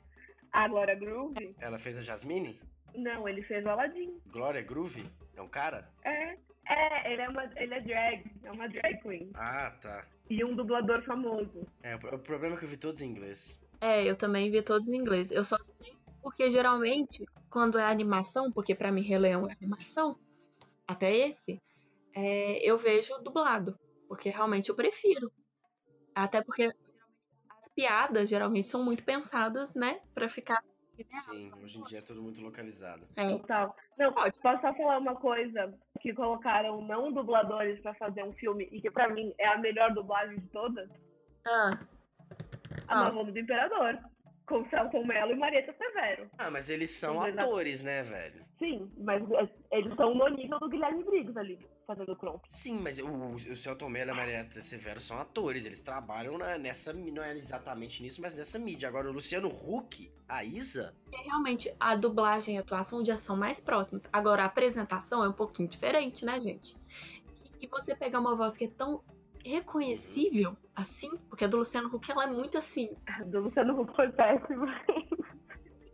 [0.52, 2.60] a Glória Groove, Ela fez a Jasmine?
[2.94, 4.20] não, ele fez o Aladdin.
[4.30, 5.04] Glória Groove?
[5.38, 5.88] É um cara?
[6.04, 6.36] É.
[6.70, 9.30] É, ele é, uma, ele é drag, é uma drag queen.
[9.34, 10.04] Ah, tá.
[10.28, 11.66] E um dublador famoso.
[11.82, 13.58] É, o pro- o problema é que eu vi todos em inglês.
[13.80, 15.30] É, eu também vi todos em inglês.
[15.30, 20.18] Eu só sei porque geralmente, quando é animação, porque pra mim Rei Leão é animação,
[20.86, 21.58] até esse,
[22.14, 23.78] é, eu vejo dublado.
[24.08, 25.32] Porque realmente eu prefiro.
[26.14, 30.00] Até porque as piadas geralmente são muito pensadas, né?
[30.12, 30.62] Pra ficar.
[31.04, 33.06] Sim, hoje em dia é tudo muito localizado.
[33.16, 33.74] É, Total.
[33.98, 34.38] Não, Pode.
[34.40, 35.72] posso só falar uma coisa?
[36.00, 39.92] Que colocaram não dubladores pra fazer um filme e que pra mim é a melhor
[39.94, 40.88] dublagem de todas?
[41.46, 41.70] ah,
[42.88, 43.04] A Ah.
[43.04, 43.98] Nova Onda do Imperador.
[44.46, 46.30] Com Celton Mello e Marieta Severo.
[46.38, 48.42] Ah, mas eles são atores, né, velho?
[48.58, 51.58] Sim, mas é- eles estão no nível do Guilherme Briggs ali,
[51.88, 52.44] fazendo o Kronk.
[52.50, 56.58] Sim, mas o, o Celton Mello e a Marieta Severo são atores, eles trabalham na-
[56.58, 58.86] nessa, não é exatamente nisso, mas nessa mídia.
[58.86, 63.34] Agora, o Luciano Huck, a Isa, é realmente a dublagem e a atuação já são
[63.38, 64.06] mais próximas.
[64.12, 66.76] Agora, a apresentação é um pouquinho diferente, né, gente?
[67.58, 69.02] E você pegar uma voz que é tão
[69.42, 72.90] reconhecível assim, porque a do Luciano Huck ela é muito assim.
[73.06, 74.66] A do Luciano Huck foi péssimo.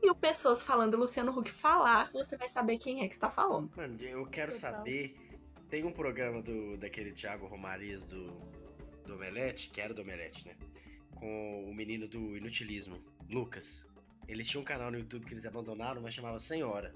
[0.03, 3.71] mil pessoas falando Luciano Huck falar, você vai saber quem é que está falando.
[3.77, 5.17] mano, eu quero saber.
[5.71, 8.27] Tem um programa do, daquele Thiago Romariz do,
[9.07, 10.57] do Omelete, que era do Omelete, né?
[11.17, 13.87] Com o menino do Inutilismo, Lucas.
[14.29, 16.95] Eles tinham um canal no YouTube que eles abandonaram, mas chamava Senhora.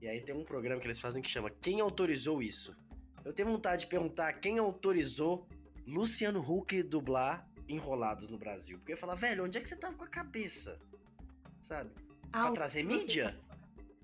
[0.00, 2.74] E aí tem um programa que eles fazem que chama Quem Autorizou Isso?
[3.24, 5.46] Eu tenho vontade de perguntar quem autorizou
[5.86, 8.78] Luciano Huck dublar Enrolados no Brasil.
[8.78, 10.80] Porque eu ia falar, velho, onde é que você tava com a cabeça?
[11.62, 11.90] Sabe?
[12.30, 13.38] Pra Ah, trazer você- mídia?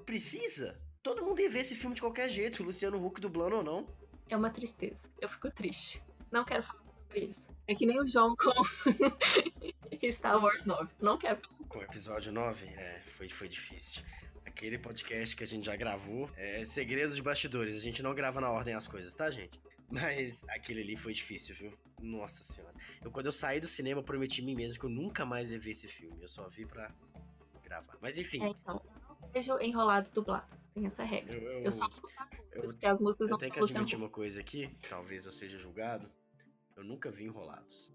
[0.06, 0.80] Precisa?
[1.08, 3.88] Todo mundo ia ver esse filme de qualquer jeito, Luciano Huck dublando ou não.
[4.28, 5.08] é uma tristeza.
[5.18, 6.02] Eu fico triste.
[6.30, 7.50] Não quero falar sobre isso.
[7.66, 8.52] É que nem o João com
[10.12, 10.86] Star Wars 9.
[11.00, 11.40] Não quero.
[11.66, 14.02] Com o episódio 9, é, foi, foi difícil.
[14.44, 17.74] Aquele podcast que a gente já gravou, é segredos de bastidores.
[17.76, 19.58] A gente não grava na ordem as coisas, tá, gente?
[19.90, 21.72] Mas aquele ali foi difícil, viu?
[22.02, 22.74] Nossa senhora.
[23.02, 25.58] Eu, quando eu saí do cinema, prometi a mim mesmo que eu nunca mais ia
[25.58, 26.20] ver esse filme.
[26.20, 26.92] Eu só vi pra
[27.64, 27.96] gravar.
[27.98, 28.44] Mas enfim.
[28.44, 28.82] É, então,
[29.32, 30.56] vejo enrolados dublado.
[30.74, 31.34] Tem essa regra.
[31.34, 33.98] Eu, eu, eu só escuto as músicas, porque as músicas eu não tenho que admitir
[33.98, 36.10] uma coisa aqui, talvez eu seja julgado.
[36.76, 37.92] Eu nunca vi enrolados.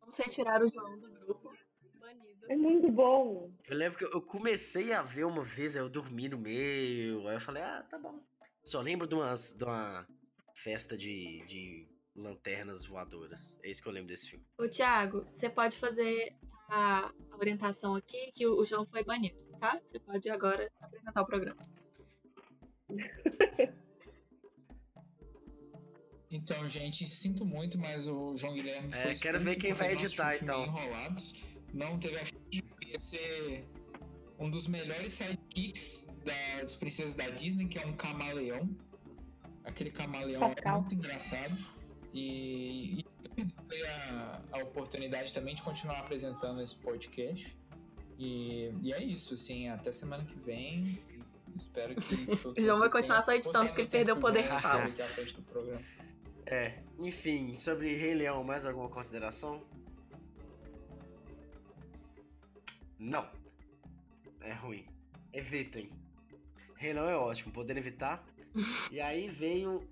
[0.00, 1.52] Vamos retirar o João do grupo.
[1.94, 2.46] Banido.
[2.48, 3.50] É muito bom.
[3.66, 7.36] Eu lembro que eu comecei a ver uma vez, aí eu dormi no meio, aí
[7.36, 8.20] eu falei, ah, tá bom.
[8.64, 10.06] Só lembro de, umas, de uma
[10.54, 13.56] festa de, de lanternas voadoras.
[13.62, 14.44] É isso que eu lembro desse filme.
[14.58, 16.36] Ô, Thiago, você pode fazer
[16.68, 19.80] a orientação aqui que o João foi banido, tá?
[19.84, 21.62] Você pode agora apresentar o programa.
[26.34, 30.64] Então, gente, sinto muito, mas o João Guilherme é, quero ver quem vai editar, então.
[30.64, 31.34] Enrolados.
[31.74, 33.68] Não teve a chance de ser
[34.38, 38.66] um dos melhores sidekicks das princesas da Disney, que é um camaleão.
[39.62, 41.54] Aquele camaleão é muito engraçado.
[42.14, 47.54] E, e eu a, a oportunidade também de continuar apresentando esse podcast.
[48.18, 50.98] E, e é isso, assim, até semana que vem.
[51.56, 54.84] Espero que todos João vai continuar só editando porque ele perdeu o poder de fala.
[56.46, 59.62] É, enfim, sobre Rei Leão, mais alguma consideração?
[62.98, 63.28] Não.
[64.40, 64.86] É ruim.
[65.32, 65.90] Evitem.
[66.76, 68.24] Rei Leão é ótimo, poder evitar.
[68.90, 69.88] e aí veio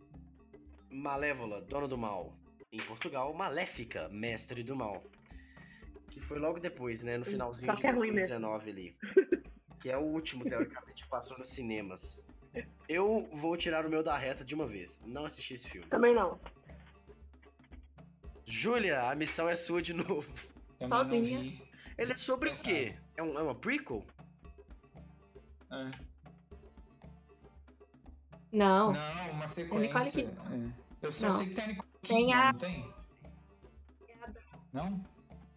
[0.90, 2.34] Malévola, Dona do Mal.
[2.72, 5.02] Em Portugal, Maléfica, Mestre do Mal.
[6.10, 7.16] Que foi logo depois, né?
[7.16, 8.96] No finalzinho de 2019 é ali.
[9.80, 12.26] Que é o último, teoricamente, que passou nos cinemas.
[12.88, 15.00] Eu vou tirar o meu da reta de uma vez.
[15.06, 15.86] Não assisti esse filme.
[15.88, 16.38] Também não.
[18.44, 20.28] Júlia, a missão é sua de novo.
[20.86, 21.62] Sozinha.
[21.96, 22.96] Ele é sobre o quê?
[23.16, 24.04] É, um, é uma prequel?
[25.70, 25.90] É.
[28.52, 28.92] Não.
[28.92, 30.22] Não, uma sequência.
[30.26, 31.06] É.
[31.06, 31.38] Eu só não.
[31.38, 32.52] sei que tem a Nicole Kidman, tem a...
[32.52, 32.94] não tem?
[34.72, 35.04] Não?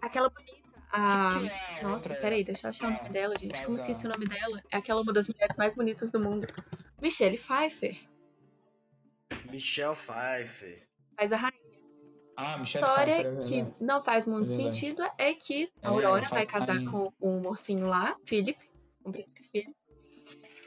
[0.04, 0.62] Aquela bonita.
[0.92, 1.40] A...
[1.40, 3.64] Que que é a Nossa, peraí, deixa eu achar o nome dela, gente.
[3.64, 4.62] Como esqueci o nome dela?
[4.70, 6.46] É aquela uma das mulheres mais bonitas do mundo.
[7.02, 7.98] Michelle Pfeiffer.
[9.50, 10.86] Michelle Pfeiffer.
[11.18, 11.64] Faz a rainha.
[12.36, 16.28] Ah, Michelle história Pfeiffer, é que não faz muito é sentido é que a Aurora
[16.28, 18.60] vai casar com o mocinho lá, Philip,
[19.06, 19.76] o príncipe Philip.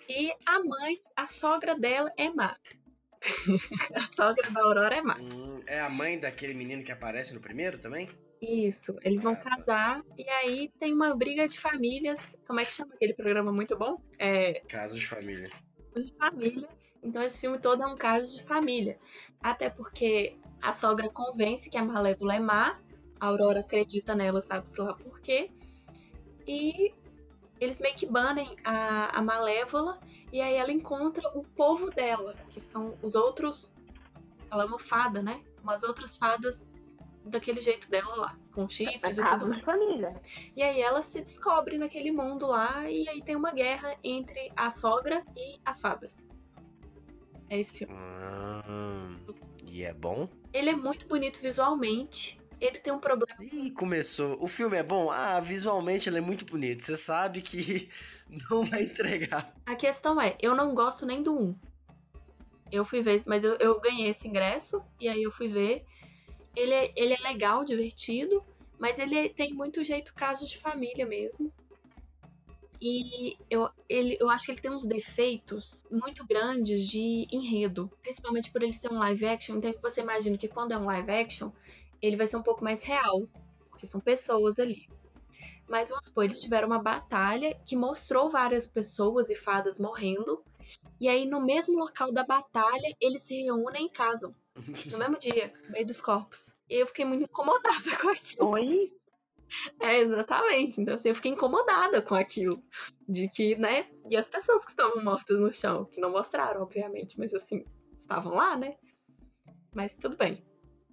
[0.09, 2.57] E a mãe, a sogra dela é má.
[3.94, 5.18] a sogra da Aurora é má.
[5.18, 8.09] Hum, é a mãe daquele menino que aparece no primeiro também?
[8.40, 12.37] Isso, eles vão casar e aí tem uma briga de famílias.
[12.46, 14.01] Como é que chama aquele programa muito bom?
[14.18, 14.61] É.
[14.68, 15.51] Casos de família
[16.01, 16.68] de família.
[17.03, 18.99] Então esse filme todo é um caso de família.
[19.42, 22.79] Até porque a sogra convence que a Malévola é má,
[23.20, 25.51] a Aurora acredita nela, sabe-se lá por quê.
[26.46, 26.92] E
[27.61, 29.99] eles meio que banem a, a Malévola
[30.33, 33.72] e aí ela encontra o povo dela, que são os outros.
[34.51, 35.42] Ela é uma fada, né?
[35.62, 36.68] Umas outras fadas
[37.27, 39.62] daquele jeito dela lá, com chifres é e tudo mais.
[39.62, 40.15] Família.
[40.55, 44.71] E aí ela se descobre naquele mundo lá e aí tem uma guerra entre a
[44.71, 46.27] sogra e as fadas.
[47.49, 47.95] É esse filme.
[47.97, 49.17] Ah,
[49.65, 50.29] e é bom?
[50.53, 52.41] Ele é muito bonito visualmente.
[52.61, 53.37] Ele tem um problema.
[53.45, 54.43] Ih, começou.
[54.43, 55.11] O filme é bom?
[55.11, 56.83] Ah, visualmente ele é muito bonito.
[56.83, 57.89] Você sabe que
[58.51, 59.55] não vai entregar.
[59.67, 61.55] A questão é, eu não gosto nem do 1.
[62.73, 65.85] Eu fui ver, mas eu, eu ganhei esse ingresso e aí eu fui ver
[66.57, 68.42] ele é, ele é legal, divertido,
[68.79, 71.53] mas ele tem muito jeito caso de família mesmo.
[72.81, 78.51] E eu, ele, eu acho que ele tem uns defeitos muito grandes de enredo, principalmente
[78.51, 79.57] por ele ser um live action.
[79.57, 81.51] Então você imagina que quando é um live action,
[82.03, 83.27] ele vai ser um pouco mais real,
[83.71, 84.88] porque são pessoas ali.
[85.69, 90.42] Mas vamos supor, eles tiveram uma batalha que mostrou várias pessoas e fadas morrendo.
[91.01, 94.35] E aí, no mesmo local da batalha, eles se reúnem e casam.
[94.90, 96.55] No mesmo dia, no meio dos corpos.
[96.69, 98.49] E eu fiquei muito incomodada com aquilo.
[98.51, 98.92] Oi?
[99.81, 100.81] É, exatamente.
[100.81, 102.62] Então, assim, eu fiquei incomodada com aquilo.
[103.09, 103.87] De que, né?
[104.11, 107.64] E as pessoas que estavam mortas no chão, que não mostraram, obviamente, mas assim,
[107.97, 108.77] estavam lá, né?
[109.75, 110.45] Mas tudo bem.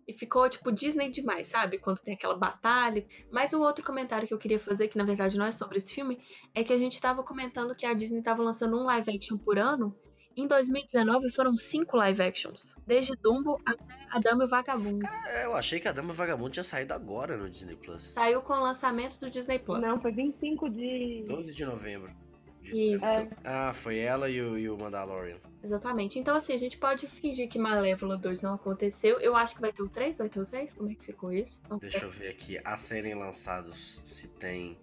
[0.06, 1.78] E ficou, tipo, Disney demais, sabe?
[1.78, 3.06] Quando tem aquela batalha.
[3.32, 5.94] Mas o outro comentário que eu queria fazer, que na verdade não é sobre esse
[5.94, 6.22] filme,
[6.54, 9.58] é que a gente tava comentando que a Disney tava lançando um live action por
[9.58, 9.96] ano.
[10.36, 15.06] Em 2019 foram cinco live actions, desde Dumbo até A Dama e o Vagabundo.
[15.06, 18.02] Cara, eu achei que A Dama e o Vagabundo tinha saído agora no Disney Plus.
[18.02, 19.80] Saiu com o lançamento do Disney Plus.
[19.80, 22.12] Não, foi 25 de 12 de novembro.
[22.64, 23.06] Isso.
[23.06, 23.30] É.
[23.44, 25.38] Ah, foi ela e o, e o Mandalorian.
[25.64, 26.18] Exatamente.
[26.18, 29.20] Então, assim, a gente pode fingir que Malévola 2 não aconteceu.
[29.20, 30.74] Eu acho que vai ter o 3, vai ter o 3?
[30.74, 31.62] Como é que ficou isso?
[31.70, 31.92] Não sei.
[31.92, 32.60] Deixa eu ver aqui.
[32.64, 34.78] A serem lançados se tem.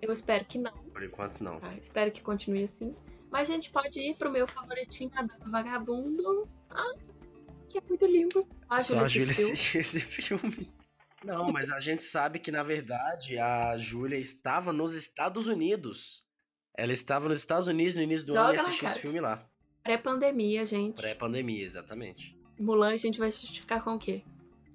[0.00, 0.72] Eu espero que não.
[0.72, 1.58] Por enquanto, não.
[1.60, 1.72] tá?
[1.74, 2.94] Espero que continue assim.
[3.34, 6.48] Mas a gente pode ir pro meu favoritinho, a Dama Vagabundo.
[6.70, 6.94] Ah,
[7.68, 8.46] que é muito lindo.
[8.70, 9.80] A Só a Júlia assistiu.
[9.80, 10.72] esse filme.
[11.24, 16.24] Não, mas a gente sabe que, na verdade, a Júlia estava nos Estados Unidos.
[16.78, 19.44] Ela estava nos Estados Unidos no início do Joga ano e assistiu esse filme lá.
[19.82, 21.02] Pré-pandemia, gente.
[21.02, 22.38] Pré-pandemia, exatamente.
[22.56, 24.22] Mulan a gente vai justificar com o quê?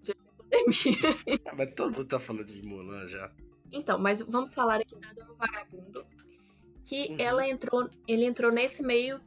[0.03, 1.39] Já tem pandemia.
[1.47, 3.31] Ah, mas todo mundo tá falando de Mulan já.
[3.71, 6.05] Então, mas vamos falar aqui da Dama Vagabundo.
[6.89, 7.15] Que Uhum.
[7.19, 9.21] ela entrou, ele entrou nesse meio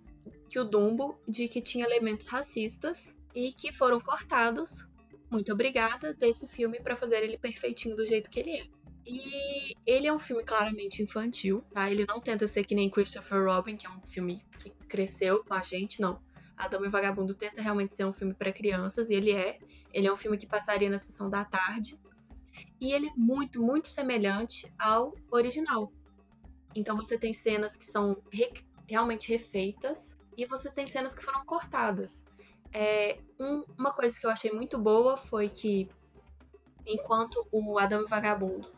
[0.49, 4.85] que o Dumbo de que tinha elementos racistas e que foram cortados.
[5.31, 8.67] Muito obrigada desse filme pra fazer ele perfeitinho do jeito que ele é.
[9.07, 11.89] E ele é um filme claramente infantil, tá?
[11.89, 15.55] Ele não tenta ser que nem Christopher Robin, que é um filme que cresceu com
[15.55, 16.21] a gente, não.
[16.57, 19.61] A Dama e Vagabundo tenta realmente ser um filme pra crianças e ele é.
[19.93, 21.97] Ele é um filme que passaria na sessão da tarde.
[22.81, 25.93] E ele é muito, muito semelhante ao original.
[26.75, 28.53] Então você tem cenas que são re-
[28.89, 32.25] realmente refeitas e você tem cenas que foram cortadas.
[32.73, 35.89] É, um- uma coisa que eu achei muito boa foi que
[36.87, 38.71] enquanto o o Vagabundo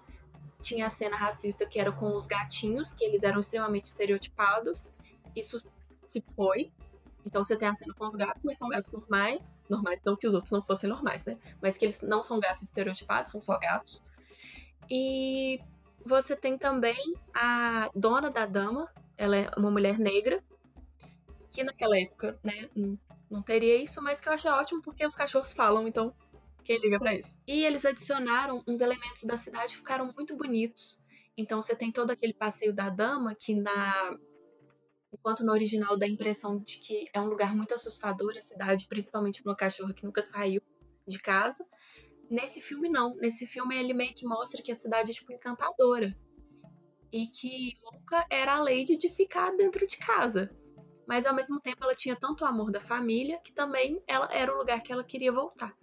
[0.60, 4.90] tinha a cena racista que era com os gatinhos, que eles eram extremamente estereotipados,
[5.36, 5.62] isso
[5.96, 6.72] se foi.
[7.26, 9.64] Então você tem a cena com os gatos, mas são gatos normais.
[9.68, 11.38] Normais, não que os outros não fossem normais, né?
[11.60, 14.02] Mas que eles não são gatos estereotipados, são só gatos.
[14.90, 15.60] E
[16.04, 20.42] você tem também a dona da dama, ela é uma mulher negra,
[21.50, 22.68] que naquela época, né,
[23.30, 26.14] não, teria isso, mas que eu achei ótimo porque os cachorros falam, então
[26.64, 27.38] quem liga pra isso?
[27.46, 30.98] E eles adicionaram uns elementos da cidade que ficaram muito bonitos.
[31.36, 34.18] Então você tem todo aquele passeio da dama que na
[35.12, 38.86] enquanto no original dá a impressão de que é um lugar muito assustador a cidade,
[38.88, 40.60] principalmente para uma cachorra que nunca saiu
[41.06, 41.64] de casa.
[42.30, 46.16] Nesse filme não, nesse filme ele meio que mostra que a cidade é tipo encantadora
[47.12, 50.50] e que Louca era a Lady de ficar dentro de casa.
[51.06, 54.52] Mas ao mesmo tempo ela tinha tanto o amor da família que também ela era
[54.52, 55.76] o lugar que ela queria voltar.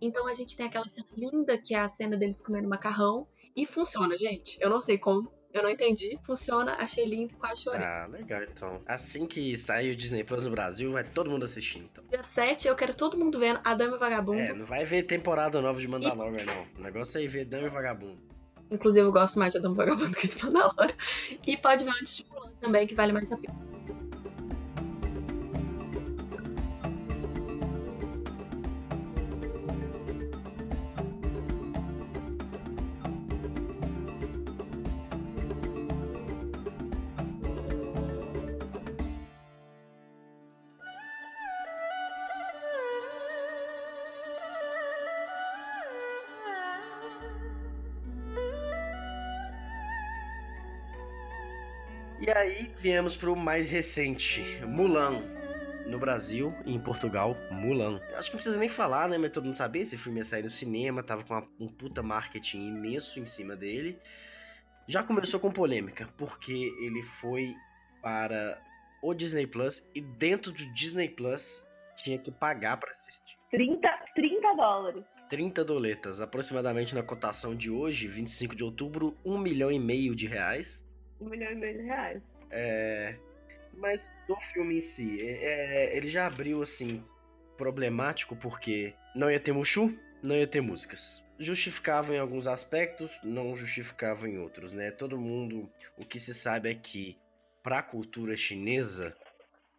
[0.00, 3.66] Então a gente tem aquela cena linda que é a cena deles comendo macarrão e
[3.66, 4.56] funciona, gente.
[4.60, 6.18] Eu não sei como, eu não entendi.
[6.24, 7.80] Funciona, achei lindo, quase chorei.
[7.80, 8.80] Ah, legal então.
[8.86, 12.04] Assim que sair o Disney Plus no Brasil, vai todo mundo assistir então.
[12.10, 14.40] Dia 7, eu quero todo mundo vendo A Dama e Vagabundo.
[14.40, 16.66] É, não vai ver temporada nova de Mandalorian, não.
[16.78, 18.18] O negócio é ir ver Dama e Vagabundo.
[18.70, 20.94] Inclusive, eu gosto mais de A Dama e o Vagabundo que esse Mandalorian.
[21.46, 23.67] E pode ver antes de Mulan também, que vale mais a pena.
[52.28, 55.22] E aí viemos pro mais recente, Mulan.
[55.86, 58.02] No Brasil e em Portugal, Mulan.
[58.16, 59.16] Acho que não precisa nem falar, né?
[59.16, 62.02] Mas todo mundo sabia, esse filme ia sair no cinema, tava com uma- um puta
[62.02, 63.98] marketing imenso em cima dele.
[64.86, 67.54] Já começou com polêmica, porque ele foi
[68.02, 68.60] para
[69.00, 73.38] o Disney Plus e dentro do Disney Plus tinha que pagar pra assistir.
[73.50, 75.02] 30, 30 dólares.
[75.30, 80.26] 30 doletas, aproximadamente na cotação de hoje, 25 de outubro, um milhão e meio de
[80.26, 80.86] reais.
[81.20, 82.22] Um milhão e meio de reais.
[82.50, 83.14] É,
[83.74, 85.44] mas do filme em si, é-
[85.92, 87.04] é, ele já abriu assim
[87.56, 91.22] problemático porque não ia ter Mushu, não ia ter músicas.
[91.38, 94.90] Justificava em alguns aspectos, não justificava em outros, né?
[94.90, 97.16] Todo mundo, o que se sabe é que
[97.62, 99.16] para a cultura chinesa,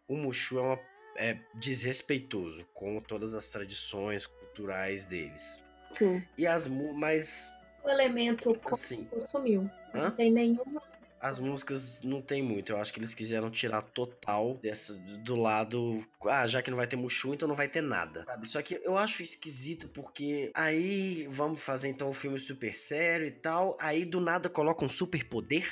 [0.08, 0.80] o Mushu é, uma-
[1.16, 5.62] é desrespeitoso com todas as tradições culturais deles.
[5.96, 6.22] Sim.
[6.38, 9.68] E as mas O elemento assim, sumiu.
[9.94, 10.04] Hã?
[10.04, 10.82] Não tem nenhuma.
[11.20, 12.72] As músicas não tem muito.
[12.72, 16.02] Eu acho que eles quiseram tirar total dessa, do lado.
[16.24, 18.24] Ah, já que não vai ter Mushu, então não vai ter nada.
[18.24, 18.48] Sabe?
[18.48, 23.30] Só que eu acho esquisito porque aí vamos fazer então um filme super sério e
[23.30, 23.76] tal.
[23.78, 25.66] Aí do nada coloca um super poder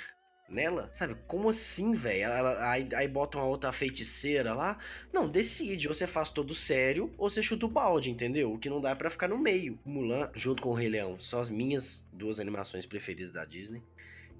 [0.48, 0.88] nela.
[0.92, 1.16] Sabe?
[1.26, 2.26] Como assim, velho?
[2.60, 4.78] Aí, aí bota uma outra feiticeira lá.
[5.12, 5.88] Não, decide.
[5.88, 8.52] Ou você faz todo sério ou você chuta o balde, entendeu?
[8.52, 9.78] O que não dá pra ficar no meio.
[9.84, 13.82] Mulan, junto com o Rei Leão, são as minhas duas animações preferidas da Disney.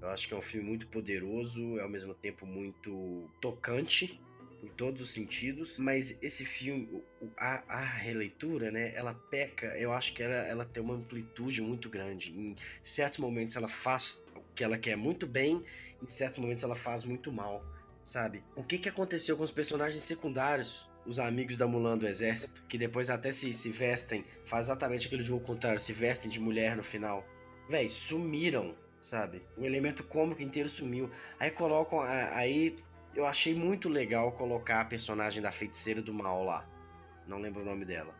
[0.01, 4.19] Eu acho que é um filme muito poderoso, é ao mesmo tempo muito tocante
[4.63, 5.77] em todos os sentidos.
[5.77, 7.03] Mas esse filme,
[7.37, 8.93] a, a releitura, né?
[8.95, 12.31] Ela peca, eu acho que ela, ela tem uma amplitude muito grande.
[12.31, 15.63] Em certos momentos ela faz o que ela quer muito bem,
[16.01, 17.63] em certos momentos ela faz muito mal.
[18.03, 18.43] sabe?
[18.55, 20.89] O que que aconteceu com os personagens secundários?
[21.05, 25.23] Os amigos da Mulan do exército, que depois até se, se vestem, faz exatamente aquele
[25.23, 27.25] jogo contrário, se vestem de mulher no final.
[27.69, 29.41] Véi, sumiram, sabe?
[29.57, 31.09] O elemento cômico inteiro sumiu.
[31.39, 32.01] Aí colocam.
[32.01, 32.75] Aí
[33.15, 36.67] eu achei muito legal colocar a personagem da feiticeira do mal lá.
[37.27, 38.13] Não lembro o nome dela.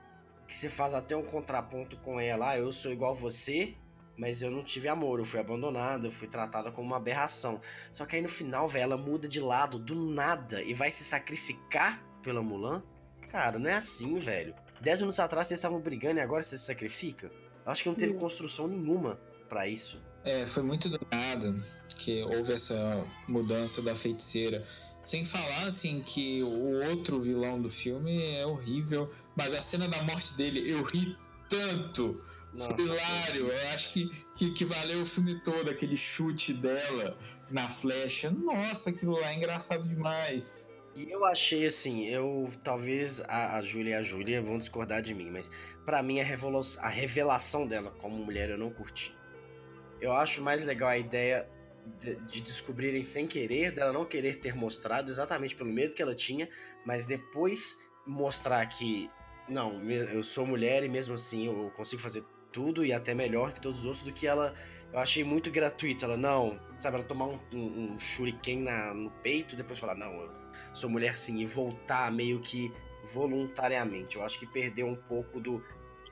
[0.48, 2.52] Que você faz até um contraponto com ela.
[2.52, 3.76] Ah, eu sou igual você,
[4.18, 5.20] mas eu não tive amor.
[5.20, 7.62] Eu fui abandonada, eu fui tratada como uma aberração.
[7.92, 11.04] Só que aí no final, velho, ela muda de lado do nada e vai se
[11.04, 12.84] sacrificar pela Mulan.
[13.30, 14.56] Cara, não é assim, velho.
[14.82, 17.32] Dez minutos atrás vocês estavam brigando e agora você se sacrifica?
[17.66, 20.02] Eu acho que não teve construção nenhuma para isso.
[20.24, 21.56] É, foi muito do nada
[21.98, 24.66] que houve essa mudança da feiticeira.
[25.04, 30.02] Sem falar, assim, que o outro vilão do filme é horrível, mas a cena da
[30.04, 31.16] morte dele eu ri
[31.50, 32.22] tanto.
[32.54, 33.48] Nossa, hilário.
[33.48, 37.18] Eu acho que, que, que, valeu o filme todo, aquele chute dela
[37.50, 38.32] na flecha.
[38.32, 40.68] Nossa, aquilo lá é engraçado demais.
[40.96, 45.14] E eu achei assim, eu talvez a, a Júlia e a Júlia vão discordar de
[45.14, 45.50] mim, mas
[45.86, 49.16] para mim a, a revelação dela como mulher eu não curti.
[50.02, 51.48] Eu acho mais legal a ideia
[52.02, 56.16] de, de, descobrirem sem querer, dela não querer ter mostrado, exatamente pelo medo que ela
[56.16, 56.48] tinha,
[56.86, 59.10] mas depois mostrar que,
[59.48, 63.62] não, eu sou mulher e mesmo assim eu consigo fazer tudo e até melhor que
[63.62, 64.54] todos os outros, do que ela.
[64.92, 66.04] Eu achei muito gratuito.
[66.04, 70.12] Ela não, sabe, ela tomar um, um, um shuriken na, no peito depois falar, não,
[70.14, 70.32] eu
[70.74, 72.72] sou mulher sim, e voltar meio que
[73.14, 74.16] voluntariamente.
[74.18, 75.64] Eu acho que perdeu um pouco do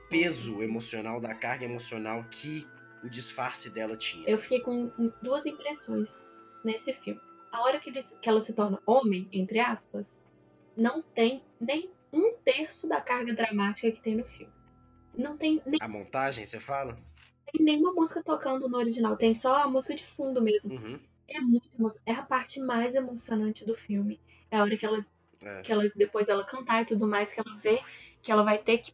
[0.08, 2.66] peso emocional, da carga emocional que
[3.02, 4.28] o disfarce dela tinha.
[4.28, 4.90] Eu fiquei com
[5.22, 6.22] duas impressões
[6.64, 7.20] nesse filme.
[7.50, 10.20] A hora que, ele, que ela se torna homem, entre aspas,
[10.76, 14.52] não tem nem um terço da carga dramática que tem no filme.
[15.16, 15.78] Não tem nem...
[15.80, 16.98] A montagem, você fala?
[17.50, 20.74] Tem nenhuma música tocando no original, tem só a música de fundo mesmo.
[20.74, 21.00] Uhum.
[21.26, 21.68] É muito
[22.06, 24.20] É a parte mais emocionante do filme.
[24.50, 25.04] É a hora que ela,
[25.40, 25.62] é.
[25.62, 27.80] que ela depois ela cantar e tudo mais, que ela vê
[28.22, 28.92] que ela vai ter que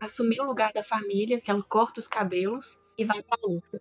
[0.00, 3.80] assumir o lugar da família, que ela corta os cabelos e vai pra luta.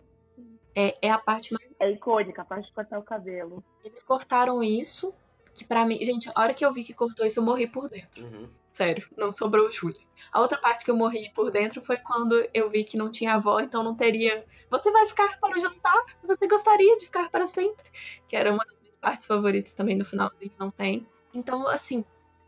[0.75, 1.69] É, é a parte mais.
[1.79, 3.63] É icônica, a parte de cortar o cabelo.
[3.83, 5.13] Eles cortaram isso,
[5.53, 6.03] que para mim.
[6.03, 8.23] Gente, a hora que eu vi que cortou isso, eu morri por dentro.
[8.25, 8.49] Uhum.
[8.71, 10.01] Sério, não sobrou Júlia.
[10.31, 13.35] A outra parte que eu morri por dentro foi quando eu vi que não tinha
[13.35, 14.43] avó, então não teria.
[14.69, 16.03] Você vai ficar para o jantar?
[16.23, 17.85] Você gostaria de ficar para sempre?
[18.27, 21.05] Que era uma das minhas partes favoritas também no finalzinho, não tem.
[21.33, 22.03] Então, assim,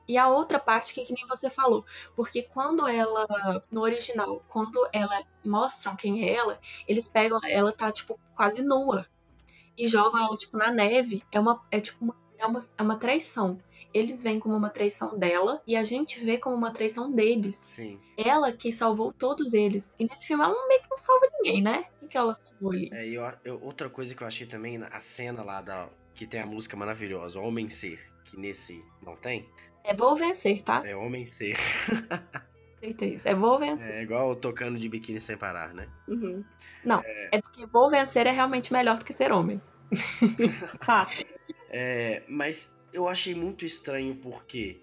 [0.07, 1.85] e a outra parte que, que nem você falou,
[2.15, 3.25] porque quando ela,
[3.71, 9.05] no original, quando ela mostram quem é ela, eles pegam, ela tá, tipo, quase nua.
[9.77, 11.23] E jogam ela, tipo, na neve.
[11.31, 13.59] É uma, é tipo, uma, é uma, é uma traição.
[13.93, 17.55] Eles veem como uma traição dela e a gente vê como uma traição deles.
[17.55, 17.99] Sim.
[18.17, 19.95] Ela que salvou todos eles.
[19.97, 21.85] E nesse filme ela meio que não salva ninguém, né?
[22.01, 22.89] O que ela salvou ali?
[22.91, 25.89] É, eu, eu, outra coisa que eu achei também, a cena lá da.
[26.13, 29.49] Que tem a música maravilhosa, Homem Ser, que nesse não tem.
[29.85, 30.81] É vou vencer, tá?
[30.85, 31.55] É homem ser.
[33.01, 33.27] Isso.
[33.27, 33.95] É vou vencer.
[33.95, 35.87] É igual tocando de biquíni sem parar, né?
[36.07, 36.43] Uhum.
[36.83, 37.29] Não, é...
[37.33, 37.41] é...
[37.41, 39.61] porque vou vencer é realmente melhor do que ser homem.
[40.85, 41.07] tá.
[41.69, 44.79] é, mas eu achei muito estranho porque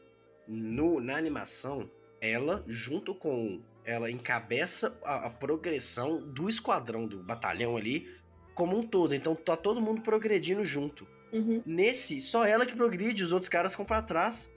[0.46, 1.90] no, na animação,
[2.20, 3.60] ela, junto com.
[3.84, 8.08] Ela encabeça a, a progressão do esquadrão, do batalhão ali,
[8.54, 9.12] como um todo.
[9.12, 11.06] Então tá todo mundo progredindo junto.
[11.32, 11.60] Uhum.
[11.66, 14.52] Nesse, só ela que progride, os outros caras ficam pra trás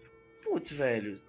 [0.45, 1.19] putz, velho,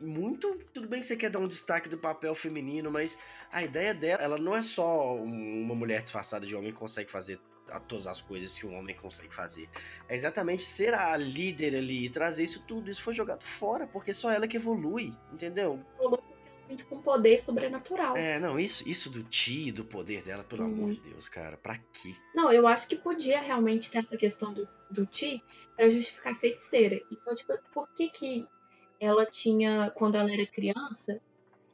[0.00, 0.58] muito.
[0.72, 3.18] Tudo bem que você quer dar um destaque do papel feminino, mas
[3.50, 7.40] a ideia dela, ela não é só uma mulher disfarçada de homem que consegue fazer
[7.88, 9.68] todas as coisas que um homem consegue fazer.
[10.08, 12.90] É exatamente ser a líder ali e trazer isso tudo.
[12.90, 15.82] Isso foi jogado fora, porque só ela que evolui, entendeu?
[16.88, 18.16] com poder sobrenatural.
[18.16, 20.72] É, não, isso, isso do Ti, do poder dela, pelo uhum.
[20.72, 22.12] amor de Deus, cara, pra quê?
[22.34, 25.42] Não, eu acho que podia realmente ter essa questão do, do Ti
[25.76, 27.00] pra justificar a feiticeira.
[27.10, 28.48] Então, tipo, por que que
[29.00, 31.20] ela tinha, quando ela era criança,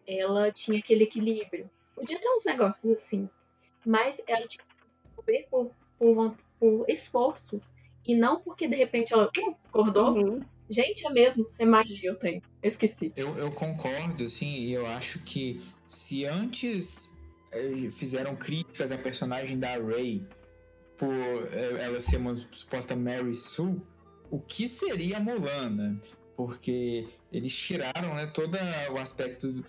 [0.06, 1.70] ela tinha aquele equilíbrio.
[1.94, 3.28] Podia ter uns negócios assim,
[3.86, 7.60] mas ela tinha que se mover por, por, por, esforço
[8.06, 10.14] e não porque de repente ela uh, acordou.
[10.14, 10.40] Uhum.
[10.68, 12.42] Gente, é mesmo, é magia eu tenho.
[12.62, 13.12] Eu esqueci.
[13.14, 17.12] Eu, eu concordo, assim, e eu acho que se antes
[17.50, 20.26] eh, fizeram críticas à personagem da Ray
[20.96, 23.82] por eh, ela ser uma suposta Mary Sue,
[24.30, 25.96] o que seria a Mulan, né?
[26.36, 28.56] Porque eles tiraram né, todo
[28.92, 29.64] o aspecto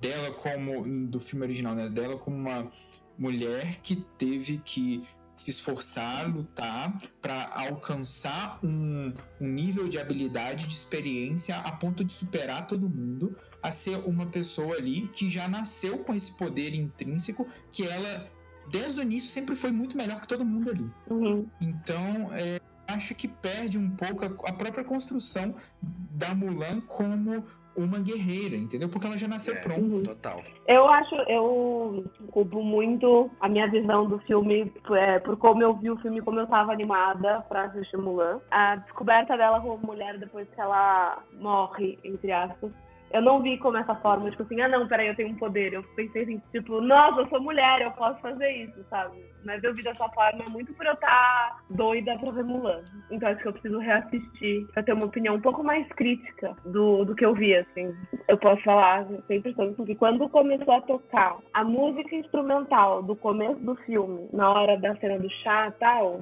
[0.00, 2.70] dela como do filme original, né, dela como uma
[3.18, 5.02] mulher que teve que
[5.34, 12.12] se esforçar, lutar para alcançar um, um, nível de habilidade, de experiência a ponto de
[12.12, 17.46] superar todo mundo, a ser uma pessoa ali que já nasceu com esse poder intrínseco
[17.70, 18.30] que ela
[18.70, 20.90] desde o início sempre foi muito melhor que todo mundo ali.
[21.08, 21.46] Uhum.
[21.60, 27.44] Então, é, acho que perde um pouco a, a própria construção da Mulan como
[27.76, 28.88] uma guerreira, entendeu?
[28.88, 30.14] Porque ela já nasceu É, pronta.
[30.14, 30.42] Total.
[30.66, 35.90] Eu acho, eu culpo muito a minha visão do filme é, por como eu vi
[35.90, 38.40] o filme, como eu tava animada pra assistir Mulan.
[38.50, 42.72] A descoberta dela como mulher depois que ela morre, entre aspas.
[43.16, 45.72] Eu não vi como essa forma, tipo assim, ah não, peraí, eu tenho um poder.
[45.72, 49.24] Eu pensei assim, tipo, nossa, eu sou mulher, eu posso fazer isso, sabe?
[49.42, 52.82] Mas eu vi dessa forma muito por eu estar doida pra ver Mulan.
[53.10, 57.06] Então acho que eu preciso reassistir pra ter uma opinião um pouco mais crítica do,
[57.06, 57.96] do que eu vi, assim.
[58.28, 63.60] Eu posso falar sem impressão que quando começou a tocar a música instrumental do começo
[63.60, 66.20] do filme, na hora da cena do chá e tal,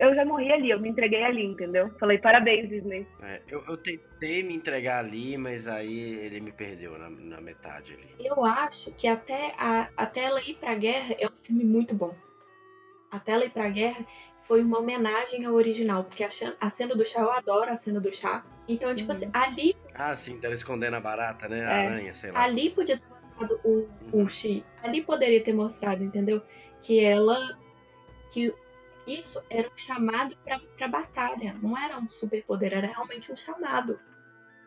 [0.00, 1.90] eu já morri ali, eu me entreguei ali, entendeu?
[1.98, 3.06] Falei, parabéns, Disney.
[3.22, 7.94] É, eu, eu tentei me entregar ali, mas aí ele me perdeu na, na metade
[7.94, 8.14] ali.
[8.18, 12.14] Eu acho que até, a, até ela ir pra guerra é um filme muito bom.
[13.10, 14.04] Até ela ir pra guerra
[14.42, 16.28] foi uma homenagem ao original, porque a,
[16.60, 18.44] a cena do chá, eu adoro a cena do chá.
[18.66, 19.16] Então, tipo Uhum.
[19.16, 21.64] assim, ali, Ah, sim, dela escondendo a barata, né?
[21.64, 21.86] A É.
[21.86, 22.44] aranha, sei lá.
[22.44, 24.64] ali podia ter mostrado o, o Xi.
[24.82, 26.40] Ali poderia ter mostrado, entendeu?
[26.80, 27.36] Que ela.
[28.32, 28.54] Que
[29.08, 31.54] isso era um chamado pra, pra batalha.
[31.62, 33.98] Não era um superpoder, era realmente um chamado.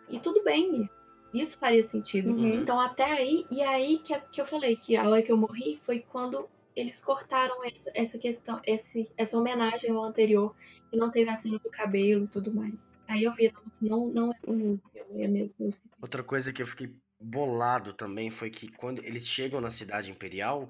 [0.09, 0.93] E tudo bem isso.
[1.33, 2.31] Isso faria sentido.
[2.31, 2.53] Uhum.
[2.55, 5.77] Então até aí, e aí que, que eu falei que a hora que eu morri
[5.81, 10.55] foi quando eles cortaram essa, essa questão, esse, essa homenagem ao anterior
[10.91, 12.97] e não teve a cena do cabelo e tudo mais.
[13.07, 14.79] Aí eu vi, não, não é Uhum.
[15.15, 15.69] é mesmo.
[16.01, 20.67] Outra coisa que eu fiquei bolado também foi que quando eles chegam na cidade imperial,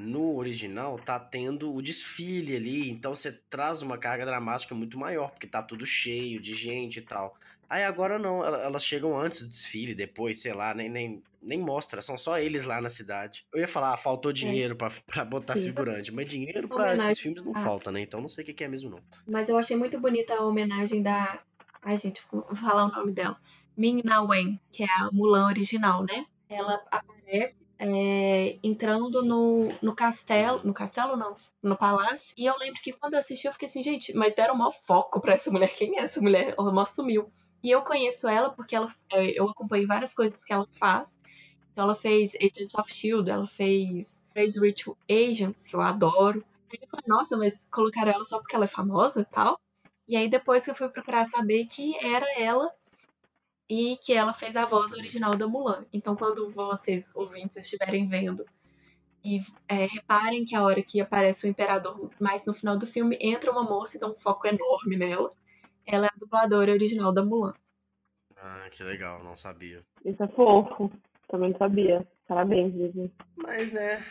[0.00, 5.30] no original tá tendo o desfile ali, então você traz uma carga dramática muito maior,
[5.30, 7.36] porque tá tudo cheio de gente e tal.
[7.68, 11.58] Aí agora não, ela- elas chegam antes do desfile, depois, sei lá, nem, nem, nem
[11.60, 13.46] mostra, são só eles lá na cidade.
[13.54, 17.12] Eu ia falar, ah, faltou dinheiro pra, pra botar figurante, mas dinheiro pra Homenagem.
[17.12, 17.62] esses filmes não Ah.
[17.62, 18.00] falta, né?
[18.00, 18.98] Então não sei o que que é mesmo não.
[19.26, 21.38] Mas eu achei muito bonita a homenagem da.
[21.82, 23.38] Ai, gente, vou falar o nome dela.
[23.76, 26.26] Ming Na Wen, que é a Mulan original, né?
[26.48, 30.60] Ela aparece é, entrando no, no castelo.
[30.62, 31.34] No castelo, não.
[31.62, 32.34] No palácio.
[32.36, 35.18] E eu lembro que quando eu assisti, eu fiquei assim, gente, mas deram maior foco
[35.18, 35.74] pra essa mulher.
[35.74, 36.54] Quem é essa mulher?
[36.58, 37.32] Ela mó sumiu.
[37.62, 41.18] E eu conheço ela porque ela, é, eu acompanhei várias coisas que ela faz.
[41.72, 46.44] Então ela fez Agents of Shield, ela fez Crazy Rich Agents, que eu adoro.
[46.70, 49.58] Aí eu falei, nossa, mas colocaram ela só porque ela é famosa e tal.
[50.06, 52.70] E aí depois que eu fui procurar saber que era ela
[53.70, 55.86] e que ela fez a voz original da Mulan.
[55.92, 58.44] Então quando vocês, ouvintes, estiverem vendo
[59.24, 63.16] e é, reparem que a hora que aparece o imperador mais no final do filme,
[63.20, 65.32] entra uma moça e dá um foco enorme nela.
[65.86, 67.54] Ela é a dubladora original da Mulan.
[68.36, 69.84] Ah, que legal, não sabia.
[70.04, 70.90] Isso é fofo.
[71.28, 72.06] Também não sabia.
[72.26, 73.12] Parabéns, Disney.
[73.36, 74.02] Mas, né,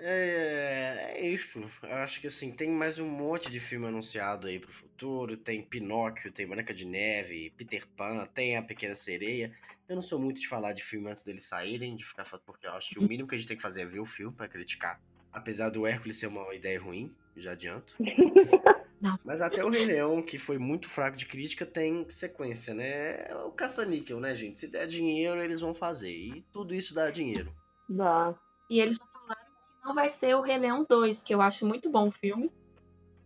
[0.00, 1.60] é, é isso.
[1.82, 5.36] Eu acho que, assim, tem mais um monte de filme anunciado aí pro futuro.
[5.36, 9.52] Tem Pinóquio, tem Branca de Neve, Peter Pan, tem A Pequena Sereia.
[9.88, 12.66] Eu não sou muito de falar de filme antes deles saírem, de ficar falando, porque
[12.66, 14.34] eu acho que o mínimo que a gente tem que fazer é ver o filme
[14.34, 15.00] pra criticar.
[15.32, 17.96] Apesar do Hércules ser uma ideia ruim, já adianto.
[19.00, 19.18] Não.
[19.24, 23.28] Mas até o Rei Leão, que foi muito fraco de crítica, tem sequência, né?
[23.28, 24.58] É o caça-níquel, né, gente?
[24.58, 26.12] Se der dinheiro, eles vão fazer.
[26.12, 27.50] E tudo isso dá dinheiro.
[27.88, 28.34] Dá.
[28.68, 29.06] E eles que
[29.84, 32.50] não vai ser o Rei Leão 2, que eu acho muito bom o filme.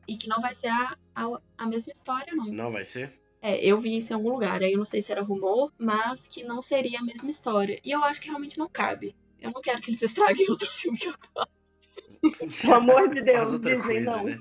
[0.07, 2.47] E que não vai ser a, a, a mesma história, não.
[2.47, 3.19] Não vai ser?
[3.41, 6.27] É, eu vi isso em algum lugar, aí eu não sei se era rumor, mas
[6.27, 7.81] que não seria a mesma história.
[7.85, 9.15] E eu acho que realmente não cabe.
[9.41, 12.61] Eu não quero que eles estraguem outro filme que eu gosto.
[12.63, 14.25] Pelo amor de Deus, Faz outra coisa, não.
[14.25, 14.41] né?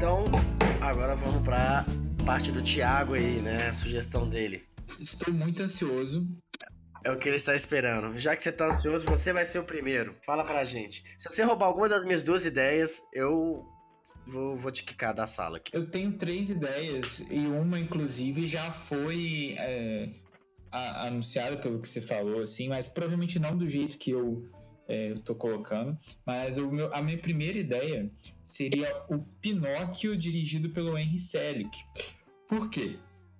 [0.00, 0.24] Então,
[0.80, 1.84] agora vamos pra
[2.24, 3.68] parte do Thiago aí, né?
[3.68, 4.64] A sugestão dele.
[4.98, 6.26] Estou muito ansioso.
[7.04, 8.18] É o que ele está esperando.
[8.18, 10.16] Já que você tá ansioso, você vai ser o primeiro.
[10.24, 11.04] Fala pra gente.
[11.18, 13.62] Se você roubar alguma das minhas duas ideias, eu
[14.26, 15.76] vou, vou te quicar da sala aqui.
[15.76, 20.14] Eu tenho três ideias e uma, inclusive, já foi é,
[20.72, 24.48] anunciada pelo que você falou, assim, mas provavelmente não do jeito que eu
[24.90, 25.96] é, tô colocando.
[26.26, 28.10] Mas o meu- a minha primeira ideia
[28.42, 31.78] seria o Pinóquio dirigido pelo Henry Selick.
[32.48, 32.96] Por quê?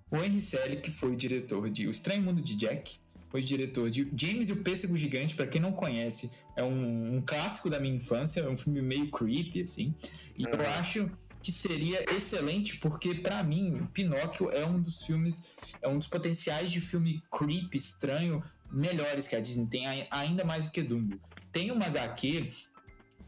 [0.09, 2.99] O Henry Selick foi o diretor de O Estranho Mundo de Jack,
[3.29, 7.21] foi diretor de James e o Pêssego Gigante, pra quem não conhece, é um, um
[7.21, 9.93] clássico da minha infância, é um filme meio creepy, assim.
[10.37, 10.79] E eu Aham.
[10.79, 15.49] acho que seria excelente, porque para mim, Pinóquio é um dos filmes,
[15.81, 20.65] é um dos potenciais de filme creepy, estranho, melhores que a Disney tem, ainda mais
[20.65, 21.19] do que Dumbo.
[21.51, 22.51] Tem uma HQ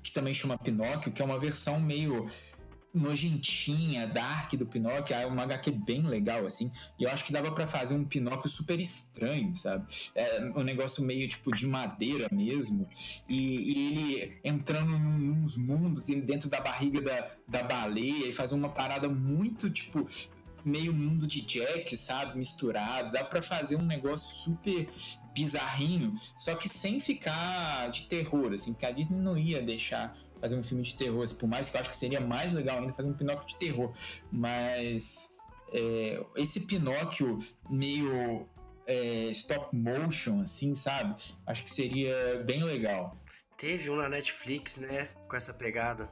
[0.01, 2.29] que também chama Pinóquio, que é uma versão meio
[2.93, 7.51] nojentinha, dark do Pinóquio, é uma HQ bem legal, assim, e eu acho que dava
[7.51, 9.85] para fazer um Pinóquio super estranho, sabe?
[10.13, 12.87] É um negócio meio, tipo, de madeira mesmo,
[13.27, 18.69] e, e ele entrando nos mundos, dentro da barriga da, da baleia, e fazer uma
[18.69, 20.07] parada muito, tipo,
[20.65, 22.37] meio mundo de Jack, sabe?
[22.37, 23.11] Misturado.
[23.11, 24.87] Dá para fazer um negócio super
[25.33, 30.55] bizarrinho, só que sem ficar de terror, assim, porque a Disney não ia deixar fazer
[30.55, 32.93] um filme de terror, assim, por mais que eu acho que seria mais legal ainda
[32.93, 33.93] fazer um Pinóquio de terror,
[34.31, 35.31] mas
[35.71, 37.37] é, esse Pinóquio
[37.69, 38.47] meio
[38.85, 41.15] é, stop motion, assim, sabe?
[41.47, 43.17] Acho que seria bem legal.
[43.57, 45.09] Teve um na Netflix, né?
[45.27, 46.09] Com essa pegada.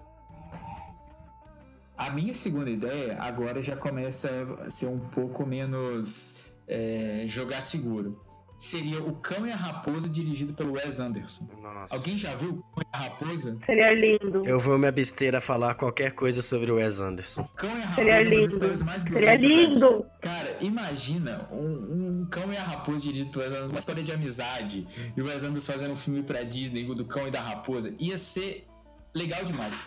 [2.02, 4.28] A minha segunda ideia agora já começa
[4.66, 6.36] a ser um pouco menos
[6.68, 8.20] é, jogar seguro.
[8.58, 11.48] Seria O Cão e a Raposa, dirigido pelo Wes Anderson.
[11.62, 11.96] Nossa.
[11.96, 13.56] Alguém já viu O Cão e a Raposa?
[13.68, 14.44] Seria lindo.
[14.48, 17.42] Eu vou me abster a falar qualquer coisa sobre o Wes Anderson.
[17.42, 18.86] O Cão e a Raposa Seria lindo.
[18.86, 20.06] mais Seria lindo.
[20.22, 24.12] Cara, imagina um, um, Cão e a Raposa dirigido pelo Wes Anderson, uma história de
[24.12, 24.88] amizade.
[25.16, 27.94] E o Wes Anderson fazendo um filme pra Disney do Cão e da Raposa.
[28.00, 28.66] Ia ser
[29.14, 29.80] legal demais.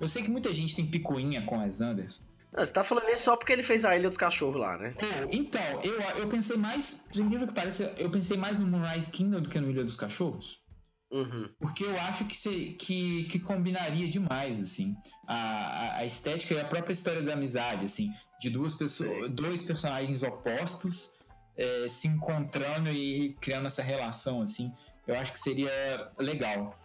[0.00, 2.24] Eu sei que muita gente tem picuinha com Wes Anderson.
[2.52, 4.94] Não, você tá falando isso só porque ele fez a Ilha dos Cachorros lá, né?
[5.32, 9.40] então, eu, eu pensei mais, por incrível que pareça, eu pensei mais no Moonrise Kingdom
[9.40, 10.62] do que no Ilha dos Cachorros.
[11.10, 11.48] Uhum.
[11.58, 16.64] Porque eu acho que, se, que, que combinaria demais, assim, a, a estética e a
[16.64, 21.12] própria história da amizade, assim, de duas pessoas, dois personagens opostos
[21.56, 24.72] é, se encontrando e criando essa relação, assim,
[25.06, 26.78] eu acho que seria legal.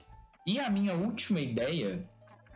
[0.45, 2.07] E a minha última ideia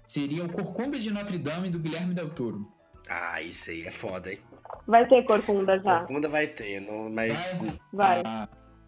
[0.05, 2.67] seria o Corcunda de Notre Dame do Guilherme Del Toro.
[3.09, 4.39] Ah, isso aí é foda, hein?
[4.87, 5.99] Vai ter corcunda já.
[5.99, 7.55] Corcunda vai ter, não, mas.
[7.91, 8.21] Vai.
[8.25, 8.47] Ah.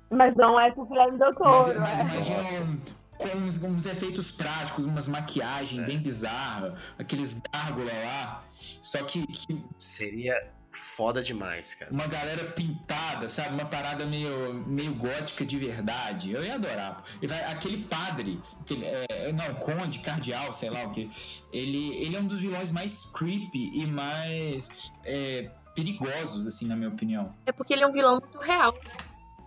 [0.09, 1.79] Mas não é com o Guilherme Del Toro.
[1.79, 2.03] Mas, mas é.
[2.03, 2.77] imagina
[3.17, 5.85] com uns, uns, efeitos práticos, umas maquiagens é.
[5.85, 8.43] bem bizarras, aqueles gárgula lá.
[8.81, 9.63] Só que, que.
[9.79, 10.35] Seria
[10.75, 11.91] foda demais, cara.
[11.91, 13.53] Uma galera pintada, sabe?
[13.53, 16.31] Uma parada meio, meio gótica de verdade.
[16.31, 17.03] Eu ia adorar.
[17.21, 21.09] E vai, aquele padre, aquele, é, não, conde, cardeal, sei lá o que.
[21.51, 26.89] Ele, ele é um dos vilões mais creepy e mais é, perigosos, assim, na minha
[26.89, 27.33] opinião.
[27.45, 28.93] É porque ele é um vilão muito real, né?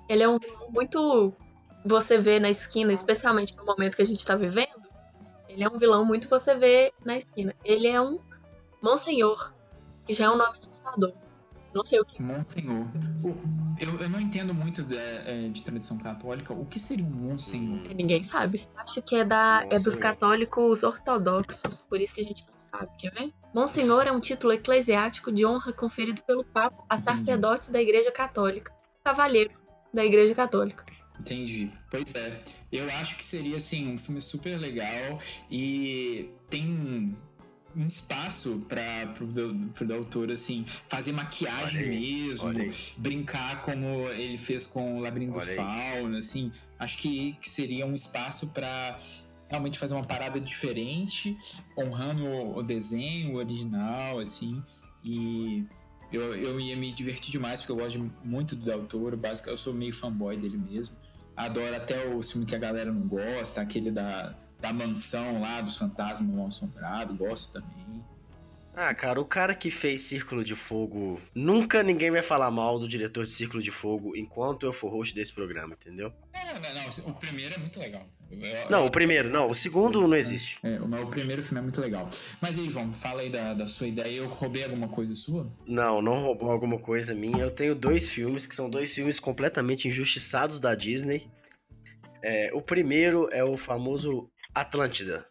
[0.08, 1.32] Ele é um vilão muito.
[1.84, 4.88] Você vê na esquina, especialmente no momento que a gente tá vivendo.
[5.48, 7.54] Ele é um vilão muito você vê na esquina.
[7.64, 8.18] Ele é um
[8.82, 9.52] Monsenhor
[10.08, 11.12] que já é um nome assustador.
[11.74, 12.20] Não sei o que.
[12.22, 12.86] Monsenhor.
[13.78, 16.54] Eu, eu não entendo muito de, é, de tradição católica.
[16.54, 17.94] O que seria um Monsenhor?
[17.94, 18.66] Ninguém sabe.
[18.74, 22.90] Acho que é, da, é dos católicos ortodoxos, por isso que a gente não sabe.
[22.98, 23.34] Quer ver?
[23.54, 28.72] Monsenhor é um título eclesiástico de honra conferido pelo Papa a sacerdotes da Igreja Católica.
[29.04, 29.52] Cavalheiro
[29.92, 30.86] da Igreja Católica.
[31.20, 31.70] Entendi.
[31.90, 32.42] Pois é.
[32.72, 35.18] Eu acho que seria, assim, um filme super legal
[35.50, 37.14] e tem
[37.76, 39.26] um espaço para pro,
[39.74, 42.50] pro autor assim fazer maquiagem mesmo
[42.96, 46.52] brincar como ele fez com o labirinto do fauno assim.
[46.78, 48.98] Acho que, que seria um espaço para
[49.48, 51.36] realmente fazer uma parada diferente
[51.76, 54.62] honrando o, o desenho o original assim.
[55.04, 55.64] E
[56.12, 59.62] eu, eu ia me divertir demais porque eu gosto muito do Del Toro basicamente eu
[59.62, 60.96] sou meio fanboy dele mesmo.
[61.36, 65.78] Adoro até o filme que a galera não gosta aquele da da mansão lá dos
[65.78, 68.04] fantasmas mal assombrado, gosto também.
[68.80, 71.20] Ah, cara, o cara que fez Círculo de Fogo.
[71.34, 75.12] Nunca ninguém vai falar mal do diretor de Círculo de Fogo enquanto eu for host
[75.12, 76.12] desse programa, entendeu?
[76.32, 78.06] É, não, não, não, o primeiro é muito legal.
[78.30, 80.60] Eu, não, o primeiro, não, o segundo não existe.
[80.62, 82.08] É, o, o primeiro filme é muito legal.
[82.40, 84.18] Mas aí, João, fala aí da, da sua ideia.
[84.18, 85.52] Eu roubei alguma coisa sua?
[85.66, 87.38] Não, não roubou alguma coisa minha.
[87.38, 91.28] Eu tenho dois filmes que são dois filmes completamente injustiçados da Disney.
[92.22, 95.26] É, o primeiro é o famoso Atlântida.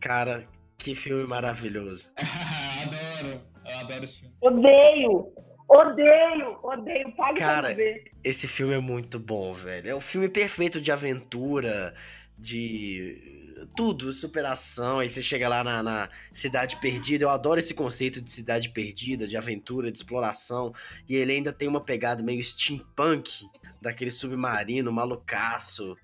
[0.00, 0.48] Cara,
[0.78, 2.12] que filme maravilhoso.
[2.18, 4.34] adoro, eu adoro esse filme.
[4.40, 5.32] Odeio,
[5.68, 7.12] odeio, odeio.
[7.16, 7.76] Pague Cara,
[8.24, 9.90] esse filme é muito bom, velho.
[9.90, 11.94] É o um filme perfeito de aventura,
[12.38, 13.42] de
[13.76, 14.98] tudo, superação.
[14.98, 17.24] Aí você chega lá na, na, Cidade Perdida.
[17.24, 20.74] Eu adoro esse conceito de cidade perdida, de aventura, de exploração.
[21.08, 23.46] E ele ainda tem uma pegada meio steampunk,
[23.80, 25.96] daquele submarino malucaço.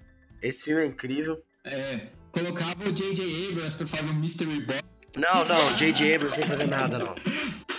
[0.42, 1.42] Esse filme é incrível.
[1.64, 3.49] É, colocava o J.J.
[3.51, 4.83] Abrams pra fazer um Mystery Box.
[5.16, 6.14] Não, não, J.J.
[6.14, 7.14] Abrams não tem que fazer nada, não.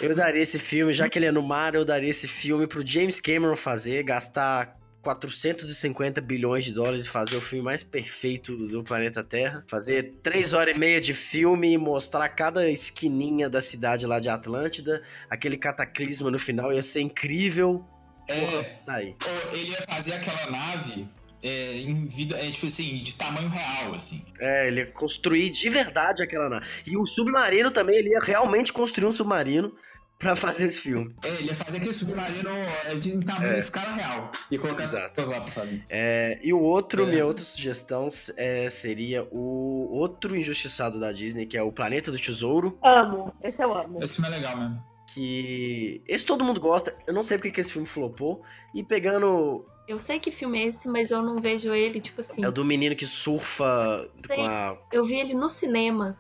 [0.01, 2.85] Eu daria esse filme, já que ele é no mar, eu daria esse filme pro
[2.85, 8.83] James Cameron fazer, gastar 450 bilhões de dólares e fazer o filme mais perfeito do
[8.83, 9.63] planeta Terra.
[9.67, 14.29] Fazer três horas e meia de filme e mostrar cada esquininha da cidade lá de
[14.29, 15.01] Atlântida.
[15.29, 17.85] Aquele cataclisma no final ia ser incrível.
[18.27, 19.15] Porra, É, tá aí.
[19.53, 21.07] ele ia fazer aquela nave
[21.41, 24.23] é, em vida, é, tipo assim, de tamanho real, assim.
[24.39, 26.65] É, ele ia construir de verdade aquela nave.
[26.85, 29.73] E o submarino também, ele ia realmente construir um submarino
[30.17, 31.15] pra fazer esse filme.
[31.23, 33.53] É, ele ia fazer aquele submarino é, de em tamanho É.
[33.53, 34.31] de escala real.
[34.51, 35.09] Ia colocar as Exato.
[35.15, 35.85] pessoas lá pra fazer.
[35.89, 37.05] É, e o outro, É.
[37.09, 42.19] minha outra sugestão é, seria o outro injustiçado da Disney, que é o Planeta do
[42.19, 42.77] Tesouro.
[42.83, 43.33] Amo.
[43.41, 44.03] Esse eu amo.
[44.03, 44.89] Esse filme é legal mesmo.
[45.13, 46.95] Que esse todo mundo gosta.
[47.07, 48.43] Eu não sei porque que esse filme flopou.
[48.75, 49.65] E pegando.
[49.89, 52.43] Eu sei que filme é esse, mas eu não vejo ele, tipo assim.
[52.45, 54.45] É o do menino que surfa com Sim.
[54.47, 54.77] a.
[54.93, 56.15] Eu vi ele no cinema.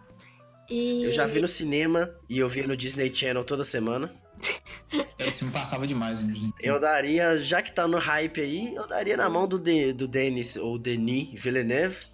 [0.67, 1.03] E.
[1.03, 4.11] Eu já vi no cinema e eu vi no Disney Channel toda semana.
[5.19, 6.51] Esse filme passava demais, gente.
[6.59, 10.07] Eu daria, já que tá no hype aí, eu daria na mão do, De, do
[10.07, 12.07] Denis ou Denis Villeneuve.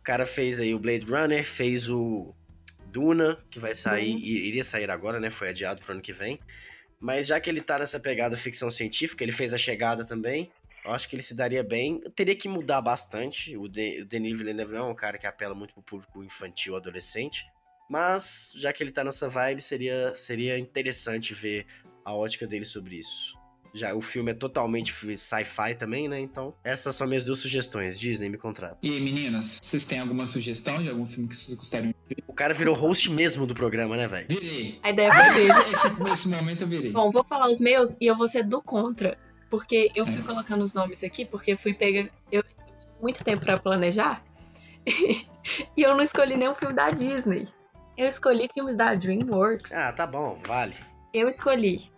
[0.00, 2.34] O cara fez aí o Blade Runner, fez o
[2.86, 5.28] Duna, que vai sair, i- iria sair agora, né?
[5.28, 6.40] Foi adiado pro ano que vem.
[6.98, 10.50] Mas já que ele tá nessa pegada ficção científica, ele fez a chegada também.
[10.84, 12.00] Eu acho que ele se daria bem.
[12.04, 13.56] Eu teria que mudar bastante.
[13.56, 16.76] O, De, o Denis Villeneuve não é um cara que apela muito pro público infantil,
[16.76, 17.44] adolescente.
[17.88, 21.66] Mas, já que ele tá nessa vibe, seria, seria interessante ver
[22.04, 23.34] a ótica dele sobre isso.
[23.76, 26.20] Já o filme é totalmente fi- sci-fi também, né?
[26.20, 27.98] Então, essas são minhas duas sugestões.
[27.98, 28.78] Disney, me contrata.
[28.82, 32.22] E aí, meninas, vocês têm alguma sugestão de algum filme que vocês gostariam de ver?
[32.28, 34.28] O cara virou host mesmo do programa, né, velho?
[34.28, 34.78] Virei.
[34.82, 35.52] A ideia foi dele.
[35.74, 36.92] Esse, nesse momento eu virei.
[36.92, 39.18] Bom, vou falar os meus e eu vou ser do contra.
[39.56, 40.22] Porque eu fui É.
[40.22, 42.10] colocando os nomes aqui, porque eu fui pega.
[42.32, 42.56] Eu tive
[43.00, 44.20] muito tempo pra planejar.
[45.76, 47.46] e eu não escolhi nenhum filme da Disney.
[47.96, 49.72] Eu escolhi filmes da DreamWorks.
[49.72, 50.74] Ah, tá bom, vale.
[51.12, 51.88] Eu escolhi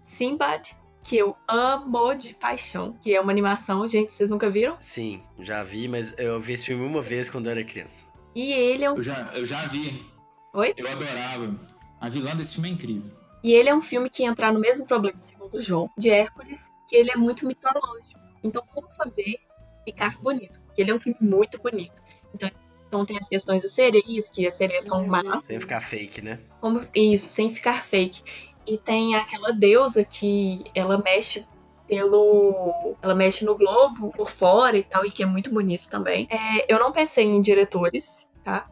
[0.00, 4.76] Sinbad, que eu amo de paixão, que é uma animação, gente, vocês nunca viram?
[4.80, 8.04] Sim, já vi, mas eu vi esse filme uma vez quando eu era criança.
[8.34, 10.04] E ele é um, Eu já, eu já vi.
[10.52, 10.74] Oi?
[10.76, 11.54] Eu adorava.
[12.00, 13.10] A vilã desse filme é incrível.
[13.44, 16.70] e ele é um filme que entra no mesmo problema, segundo o João, de Hércules,
[16.86, 18.20] que ele é muito mitológico.
[18.42, 19.38] Então, como fazer
[19.84, 20.60] ficar bonito?
[20.66, 22.02] Porque ele é um filme muito bonito.
[22.34, 22.50] Então,
[22.88, 25.08] então tem as questões das sereias, que as sereias são Uhum.
[25.08, 26.38] más, Sem ficar fake, né?
[26.60, 28.22] como isso, sem ficar fake.
[28.66, 31.46] E tem aquela deusa que ela mexe
[31.88, 32.96] pelo.
[33.00, 36.26] Ela mexe no globo por fora e tal, e que é muito bonito também.
[36.30, 38.68] É, eu não pensei em diretores, tá?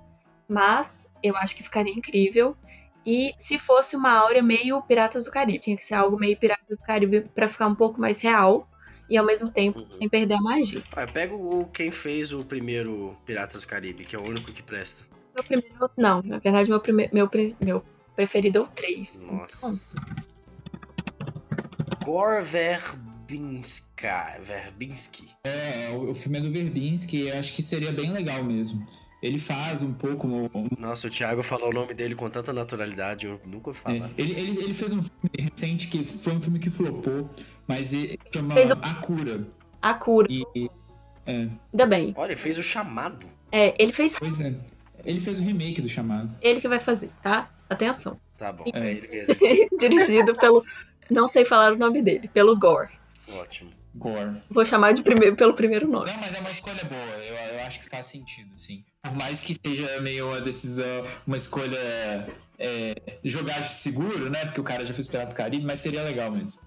[0.49, 2.57] Mas eu acho que ficaria incrível.
[3.07, 6.79] E se fosse uma áurea meio Piratas do Caribe, tinha que ser algo meio Piratas
[6.79, 8.69] do Caribe pra ficar um pouco mais real
[9.11, 9.91] e ao mesmo tempo Uhum.
[9.91, 10.83] sem perder a magia.
[10.97, 14.63] Olha, pega o quem fez o primeiro Piratas do Caribe, que é o único que
[14.63, 15.03] presta.
[15.35, 15.91] Meu primeiro.
[15.97, 17.11] Não, na verdade, meu, prime...
[17.13, 17.29] meu,
[17.61, 17.85] meu
[18.15, 19.25] preferido é o 3.
[19.25, 19.79] Nossa.
[22.05, 24.39] Gore Verbinska.
[24.43, 25.29] Verbinski.
[25.45, 28.87] É, o, filme é do Verbinski e acho que seria bem legal mesmo.
[29.25, 30.27] Ele faz um pouco.
[30.29, 33.97] um- Nossa, o Thiago falou o nome dele com tanta naturalidade, eu nunca falar.
[33.97, 37.31] é, ele, ele, ele fez um filme recente que foi um filme que flopou,
[37.67, 39.47] mas ele chama Fez o- A Cura.
[39.81, 40.29] A cura.
[40.31, 40.45] E,
[41.27, 42.13] é, Ainda bem.
[42.17, 43.27] Olha, ele fez o chamado.
[43.51, 44.19] É, ele fez.
[44.19, 44.55] pois é.
[45.07, 46.31] Ele fez o remake do chamado.
[46.43, 47.51] Ele que vai fazer, tá?
[47.71, 48.19] Atenção.
[48.37, 48.79] Tá bom, É.
[48.79, 49.35] é ele mesmo.
[49.79, 50.63] Dirigido pelo.
[51.11, 52.91] Não sei falar o nome dele, pelo Gore.
[53.33, 53.71] Ótimo.
[53.95, 54.43] Gore.
[54.51, 56.11] Vou chamar de primeiro, pelo primeiro nome.
[56.11, 57.25] Não, mas é uma escolha boa.
[57.25, 58.85] Eu, eu acho que faz sentido, sim.
[59.05, 62.27] Por mais que seja meio uma decisão, uma escolha
[62.59, 64.47] é, jogar seguro, né?
[64.47, 66.61] Porque o cara já fez Piratas do Caribe, mas seria legal mesmo.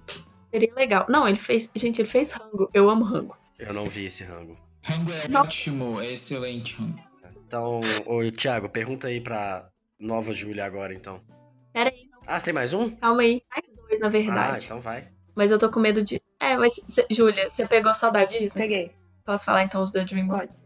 [0.52, 1.06] Seria legal.
[1.10, 1.70] Não, ele fez.
[1.76, 2.70] Gente, ele fez rango.
[2.74, 3.36] Eu amo rango.
[3.58, 4.56] Eu não vi esse rango.
[4.86, 5.42] Rango é Não.
[5.42, 7.00] ótimo, é excelente, Rango.
[7.46, 9.68] Então, ô Thiago, pergunta aí pra
[10.00, 11.20] nova Júlia agora, então.
[11.74, 12.92] Pera aí, Ah, você tem mais um?
[12.92, 13.42] calma aí.
[13.50, 14.66] Mais dois, na Ah, verdade.
[14.66, 15.10] então vai.
[15.36, 16.22] Mas eu tô com medo de.
[16.40, 16.74] É, mas.
[16.88, 18.50] cê- Júlia, você pegou só da Disney?
[18.62, 18.92] Peguei.
[19.26, 20.58] Posso falar então os da DreamWorks?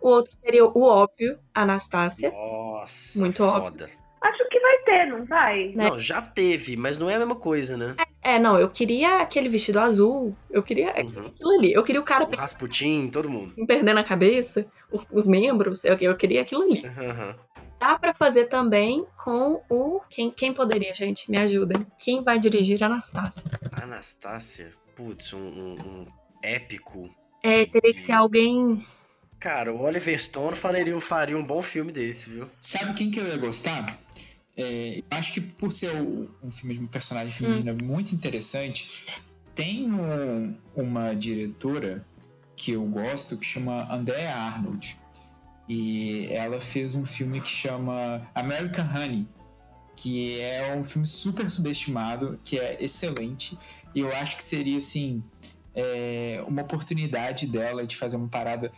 [0.00, 2.30] O outro seria o óbvio, Anastácia.
[2.30, 3.18] Nossa.
[3.18, 3.70] Muito óbvio.
[3.70, 3.90] foda.
[4.20, 5.68] Acho que vai ter, não vai?
[5.74, 5.88] Né?
[5.90, 7.94] Não, já teve, mas não é a mesma coisa, né?
[8.22, 10.36] É, não, eu queria aquele vestido azul.
[10.50, 11.26] Eu queria Uhum.
[11.26, 11.72] aquilo ali.
[11.72, 13.54] Eu queria o cara O Rasputin, todo mundo.
[13.66, 15.84] perdendo a cabeça, os, os membros.
[15.84, 16.84] Eu, eu queria aquilo ali.
[16.84, 17.36] Aham.
[17.78, 20.00] Dá pra fazer também com o.
[20.10, 21.30] Quem, quem poderia, gente?
[21.30, 21.78] Me ajudem.
[21.96, 23.44] Quem vai dirigir Anastácia?
[23.80, 26.06] Anastácia, putz, um, um- um
[26.42, 27.08] épico.
[27.40, 28.84] É, teria que ser alguém.
[29.40, 32.48] Cara, o Oliver Stone faria, faria um bom filme desse, viu?
[32.60, 34.00] Sabe quem que eu ia gostar?
[34.56, 39.04] É, eu acho que por ser um filme de uma personagem feminina muito interessante,
[39.54, 42.04] tem um- uma diretora
[42.56, 44.96] que eu gosto que chama Andrea Arnold.
[45.68, 49.28] E ela fez um filme que chama American Honey,
[49.94, 53.56] que é um filme super subestimado, que é excelente.
[53.94, 55.22] E eu acho que seria assim.
[55.80, 58.72] é, uma oportunidade dela de fazer uma parada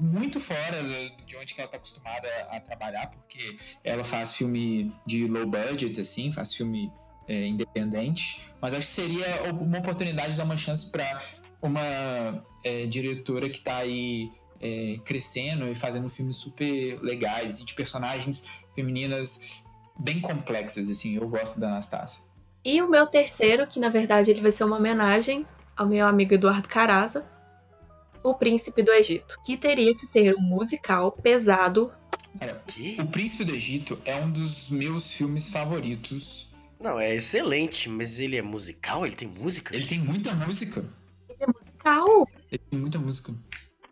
[0.00, 0.82] muito fora
[1.26, 6.32] de onde ela está acostumada a trabalhar, porque ela faz filme de low budget, assim,
[6.32, 6.90] faz filme
[7.28, 11.20] é, independente, mas acho que seria uma oportunidade de dar uma chance para
[11.62, 14.30] uma é, diretora que está aí
[14.60, 18.44] é, crescendo e fazendo filmes super legais e de personagens
[18.74, 19.62] femininas
[19.98, 22.22] bem complexas, assim, eu gosto da Anastasia.
[22.64, 25.46] E o meu terceiro, que na verdade ele vai ser uma homenagem
[25.76, 27.26] ao meu amigo Eduardo Caraza,
[28.22, 31.92] O Príncipe do Egito, que teria que ser um musical pesado.
[32.38, 32.62] Cara,
[32.98, 36.50] o Príncipe do Egito é um dos meus filmes favoritos.
[36.78, 39.04] Não, é excelente, mas ele é musical?
[39.04, 39.74] Ele tem música?
[39.74, 40.84] Ele tem muita música.
[41.28, 42.28] Ele é musical.
[42.50, 43.34] Ele tem muita música.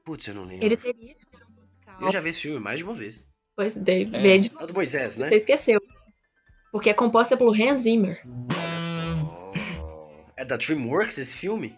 [0.05, 0.65] Putz, eu não lembro.
[0.65, 2.01] Ele teria que ser um musical.
[2.01, 3.27] Eu já vi esse filme mais de uma vez.
[3.55, 4.15] Pois, David.
[4.17, 4.19] É.
[4.21, 5.29] vê de É o do Moisés, né?
[5.29, 5.81] Você esqueceu.
[6.71, 8.23] Porque é composta pelo Hans Zimmer,
[8.57, 9.53] Oh.
[10.37, 11.77] É da DreamWorks esse filme?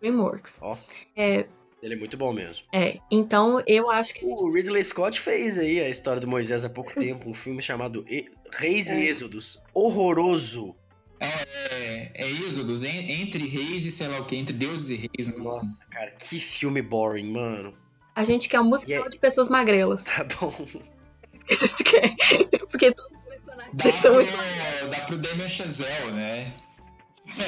[0.00, 0.60] DreamWorks.
[0.62, 0.76] Ó.
[1.16, 1.46] É,
[1.82, 2.64] Ele é muito bom mesmo.
[2.72, 6.70] é, então eu acho que O Ridley Scott fez aí a história do Moisés há
[6.70, 9.00] pouco tempo, um filme chamado E- Reis e É.
[9.10, 9.60] Êxodos.
[9.74, 10.76] Horroroso.
[11.18, 15.28] É, é Êxodos, en- entre reis e sei lá o que, entre deuses e reis.
[15.28, 15.38] assim.
[15.38, 17.74] Nossa, cara, que filme boring, mano.
[18.14, 20.04] a gente quer um musical E aí- de pessoas magrelas.
[20.04, 20.52] Tá bom.
[21.50, 22.58] Isso que a gente quer.
[22.68, 26.52] Porque todos os personagens Dá, são muito pro, dá pro Damien Chazelle, né?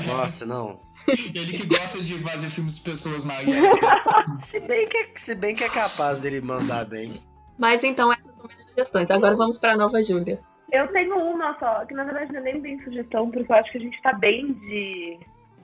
[0.07, 0.80] Nossa, não.
[1.09, 3.55] Ele que gosta de fazer filmes de pessoas magras.
[4.39, 7.23] Se bem que é, se bem que é capaz dele mandar bem.
[7.59, 9.11] Mas então essas são minhas sugestões.
[9.11, 10.41] Agora vamos pra Nova Júlia.
[10.73, 13.71] Eu tenho uma só, que na verdade não é nem bem sugestão, porque eu acho
[13.71, 15.19] que a gente tá bem de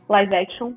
[0.08, 0.72] live action.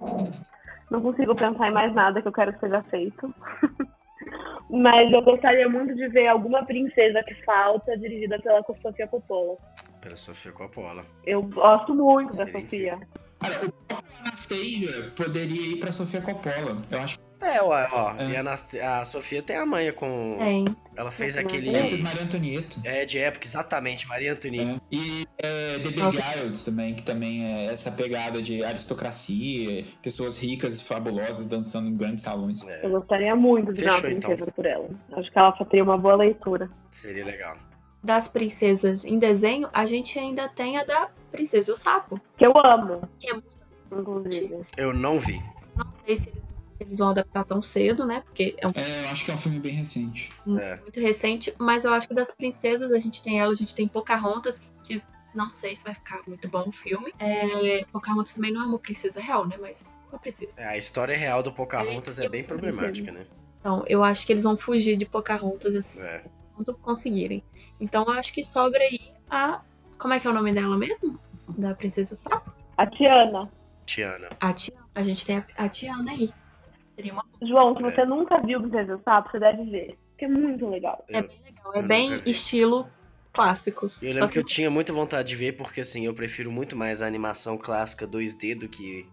[0.90, 3.34] Não consigo pensar em mais nada que eu quero que seja feito.
[4.70, 9.58] Mas eu gostaria muito de ver alguma princesa que falta dirigida pela Sofia Coppola.
[10.02, 11.06] Pela Sofia Coppola.
[11.26, 13.00] Eu gosto muito da Seria Sofia.
[13.44, 16.82] Cara, o próprio Anastasia poderia ir pra Sofia Coppola.
[16.90, 18.16] Eu acho que É, ó, ó.
[18.18, 18.30] É.
[18.30, 20.38] E a, a Sofia tem a manha com.
[20.40, 20.66] Tem.
[20.96, 21.70] Ela fez Ela aquele.
[21.76, 22.80] ela fez Maria Antonieta.
[22.86, 24.66] É, de época, exatamente, Maria Antonieta.
[24.74, 24.82] né?
[24.92, 26.22] E é, The Nossa.
[26.22, 31.96] Beguiled também, que também é essa pegada de aristocracia, pessoas ricas e fabulosas dançando em
[31.98, 32.62] grandes salões.
[32.64, 34.30] É, Eu gostaria muito de ver uma então.
[34.30, 34.90] princesa por ela.
[35.14, 36.70] Acho que ela só teria uma boa leitura.
[36.92, 37.58] seria legal.
[38.04, 42.22] Das princesas em desenho, a gente ainda tem a da Princesa e o Sapo.
[42.38, 43.08] Que eu amo.
[43.20, 43.54] Que é muito-
[43.92, 44.66] Inclusive.
[44.78, 45.40] Eu não vi.
[45.76, 46.42] Não sei se eles,
[46.78, 48.22] se eles vão adaptar tão cedo, né?
[48.22, 50.32] Porque é um É, eu acho que é um filme bem recente.
[50.60, 50.78] É.
[50.78, 51.54] muito recente.
[51.60, 54.68] Mas eu acho que das princesas, a gente tem ela, a gente tem Pocahontas, que,
[55.00, 55.04] que
[55.36, 57.14] não sei se vai ficar muito bom o filme.
[57.20, 59.58] É, Pocahontas também não é uma princesa real, né?
[59.60, 60.62] Mas uma princesa.
[60.62, 63.28] É, a história real do Pocahontas é bem problemática, né?
[63.60, 66.24] Então, eu acho que eles vão fugir de Pocahontas assim, É.
[66.56, 67.44] quando conseguirem.
[67.80, 69.62] Então, eu acho que sobra aí a.
[70.04, 71.18] Como é que é o nome dela mesmo?
[71.58, 72.52] Da Princesa e o Sapo?
[72.78, 73.50] A Tiana.
[73.86, 74.28] Tiana.
[74.38, 74.84] A Tiana.
[74.94, 76.30] A gente tem a, a Tiana aí.
[76.88, 77.24] Seria uma.
[77.42, 77.90] João, se É.
[77.90, 79.98] você nunca viu Princesa e o Sapo, você deve ver.
[80.10, 81.06] Porque é muito legal.
[81.08, 81.72] É Eu, bem legal.
[81.74, 82.86] eu É bem estilo
[83.32, 84.04] clássicos.
[84.04, 86.52] eu Só lembro que eu que tinha muita vontade de ver, porque assim, eu prefiro
[86.52, 89.08] muito mais a animação clássica 2D do que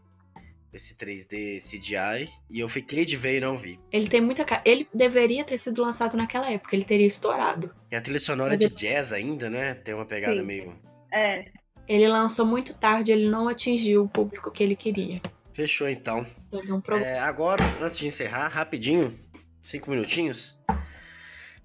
[0.72, 2.28] esse 3D CGI.
[2.50, 3.78] E eu fiquei de ver e não vi.
[3.92, 4.62] ele tem muita cara.
[4.64, 7.74] Ele deveria ter sido lançado naquela época, ele teria estourado.
[7.90, 9.74] E a trilha sonora Mas de eu- jazz ainda, né?
[9.74, 10.44] Tem uma pegada Sim.
[10.46, 10.78] meio.
[11.12, 11.46] É.
[11.88, 15.20] Ele lançou muito tarde, ele não atingiu o público que ele queria.
[15.52, 16.24] Fechou então.
[16.52, 17.10] Ele um problema.
[17.10, 19.18] É, agora, antes de encerrar, rapidinho,
[19.60, 20.56] cinco minutinhos.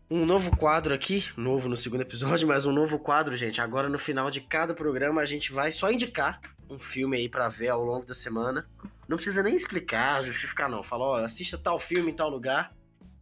[0.10, 3.62] Um novo quadro aqui, novo no segundo episódio, mas um novo quadro, gente.
[3.62, 6.40] Agora no final de cada programa a gente vai só indicar
[6.70, 8.68] um filme aí pra ver ao longo da semana.
[9.08, 10.84] Não precisa nem explicar, justificar não.
[10.84, 12.74] Fala, ó, assista tal filme em tal lugar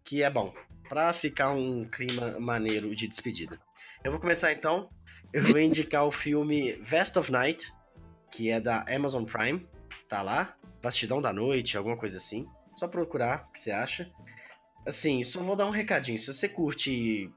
[0.03, 0.53] que é bom.
[0.87, 3.59] Pra ficar um clima maneiro de despedida.
[4.03, 4.89] Eu vou começar então.
[5.31, 7.73] Eu vou indicar o filme Vest of Night,
[8.31, 9.67] que é da Amazon Prime.
[10.07, 10.55] Tá lá.
[10.81, 12.45] Bastidão da Noite, alguma coisa assim.
[12.75, 14.11] Só procurar o que você acha.
[14.85, 16.19] Assim, só vou dar um recadinho.
[16.19, 17.31] Se você curte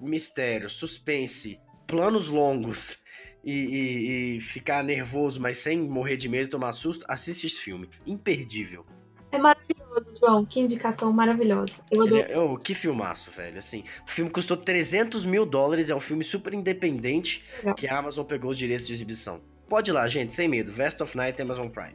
[0.00, 3.02] mistério, suspense, planos longos
[3.44, 7.60] e, e- e ficar nervoso, mas sem morrer de medo e tomar susto, assiste esse
[7.60, 7.88] filme.
[8.06, 8.84] Imperdível.
[9.32, 10.44] É maravilhoso, João.
[10.44, 11.82] Que indicação maravilhosa.
[11.90, 12.20] Eu adoro.
[12.20, 13.58] é, oh, que filmaço, velho.
[13.58, 17.74] Assim, o filme custou 300 mil dólares, é um filme super independente Legal.
[17.74, 19.40] que a Amazon pegou os direitos de exibição.
[19.68, 20.72] Pode ir lá, gente, sem medo.
[20.72, 21.94] Vest of Night, Amazon Prime.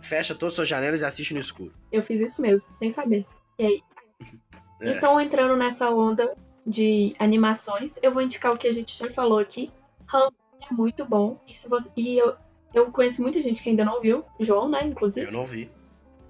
[0.00, 1.72] Fecha todas as suas janelas e assiste no escuro.
[1.90, 3.26] Eu fiz isso mesmo, sem saber.
[3.58, 3.82] E aí?
[4.78, 4.90] É.
[4.90, 6.36] Então, entrando nessa onda
[6.66, 9.72] de animações, eu vou indicar o que a gente já falou aqui.
[10.14, 10.28] Hum
[10.60, 11.40] é muito bom.
[11.46, 11.90] E, se você...
[11.96, 12.36] e eu,
[12.74, 14.24] eu conheço muita gente que ainda não viu.
[14.38, 15.26] João, né, inclusive.
[15.26, 15.70] Eu não vi.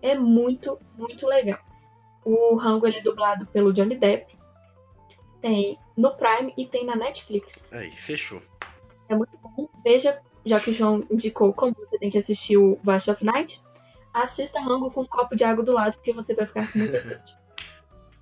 [0.02, 1.58] É muito, muito legal.
[2.24, 4.36] O Rango ele é dublado pelo Johnny Depp.
[5.40, 7.72] Tem no Prime e tem na Netflix.
[7.72, 8.42] Aí, fechou.
[9.08, 9.68] É muito bom.
[9.84, 13.62] Veja, já que o João indicou como você tem que assistir o Vast of Night,
[14.12, 16.98] assista Rango com um copo de água do lado, porque você vai ficar com muita
[17.00, 17.36] sede.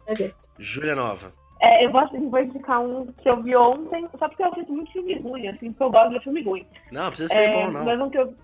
[0.06, 0.48] É certo.
[0.58, 1.32] Júlia Nova.
[1.64, 4.92] É, eu vou, vou indicar um que eu vi ontem, só porque eu assisto muito
[4.92, 6.66] filme ruim, assim, porque eu gosto de filme ruim.
[6.92, 7.84] Não, precisa ser É, bom, não.
[7.86, 8.34] Mas um que eu.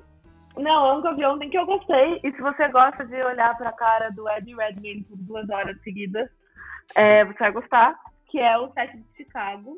[0.56, 2.18] Não, é um que eu vi ontem que eu gostei.
[2.24, 6.30] E se você gosta de olhar pra cara do Eddie Redmayne por duas horas seguidas,
[6.94, 7.94] é, você vai gostar.
[8.30, 9.76] Que é o Sete de Chicago.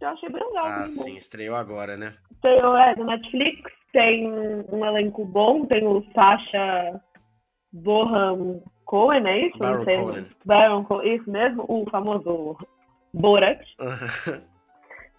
[0.00, 0.64] Eu achei bem legal.
[0.64, 1.02] Ah, bem bom.
[1.04, 2.14] sim, estreou agora, né?
[2.42, 4.26] Tem o é, do Netflix, tem
[4.72, 7.00] um elenco bom, tem o Sacha
[7.72, 8.60] Bohan
[8.90, 9.58] Cohen, é isso?
[9.58, 9.84] Baron.
[9.84, 10.26] Cohen.
[10.44, 12.56] Baron Cohen, isso mesmo, o famoso
[13.14, 13.60] Borat.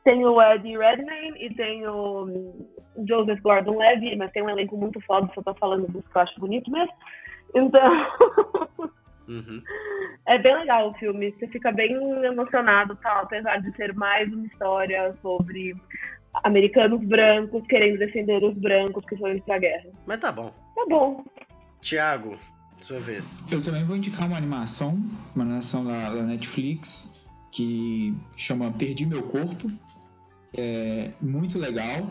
[0.03, 2.67] Tem o Eddie Redmayne e tem o hum,
[3.07, 6.39] Joseph Gordon-Levitt, mas tem um elenco muito foda, só tô falando dos que eu acho
[6.39, 6.93] bonito mesmo.
[7.53, 8.07] Então,
[9.27, 9.61] Uhum.
[10.27, 11.93] é bem legal o filme, você fica bem
[12.25, 15.75] emocionado, tal, apesar de ser mais uma história sobre
[16.43, 19.89] americanos brancos querendo defender os brancos que foram pra guerra.
[20.07, 20.51] Mas tá bom.
[20.75, 21.23] Tá bom.
[21.79, 22.37] Tiago,
[22.77, 23.45] sua vez.
[23.51, 24.97] Eu também vou indicar uma animação,
[25.35, 27.11] uma animação da, da Netflix,
[27.51, 29.69] que chama Perdi Meu Corpo.
[30.53, 32.07] É muito legal.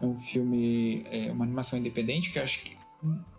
[0.00, 2.76] É um filme, é uma animação independente que eu acho que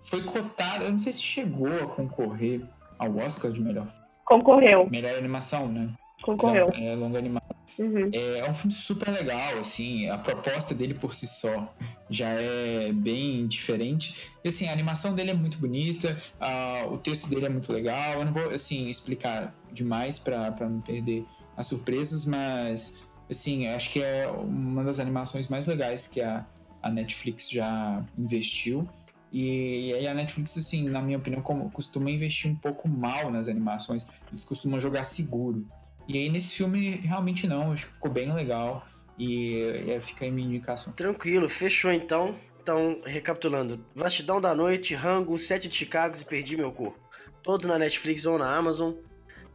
[0.01, 2.61] foi cotada, eu não sei se chegou a concorrer
[2.99, 3.87] ao Oscar de melhor,
[4.23, 5.89] Concorreu, melhor animação, né?
[6.21, 6.69] concorreu.
[6.73, 7.44] É, é longa animação.
[7.77, 8.09] Uhum.
[8.13, 11.73] É, é um filme super legal, assim, a proposta dele por si só
[12.09, 14.31] já é bem diferente.
[14.43, 18.19] E assim, a animação dele é muito bonita, ah, o texto dele é muito legal.
[18.19, 21.25] Eu não vou, assim, explicar demais para não perder
[21.57, 22.95] as surpresas, mas,
[23.29, 26.45] assim, acho que é uma das animações mais legais que a,
[26.81, 28.87] a Netflix já investiu.
[29.31, 33.49] E, aí a Netflix, assim, na minha opinião, como- costuma investir um pouco mal nas
[33.49, 34.07] animações.
[34.29, 35.67] Eles costumam jogar seguro.
[36.07, 37.71] E aí nesse filme, realmente não.
[37.71, 38.85] Acho que ficou bem legal.
[39.17, 40.93] E é, fica aí minha indicação.
[40.93, 42.35] Tranquilo, fechou então.
[42.61, 46.99] Então, recapitulando: Vastidão da Noite, Rango, Sete de Chicago e Perdi Meu Corpo.
[47.41, 48.93] Todos na Netflix ou na Amazon.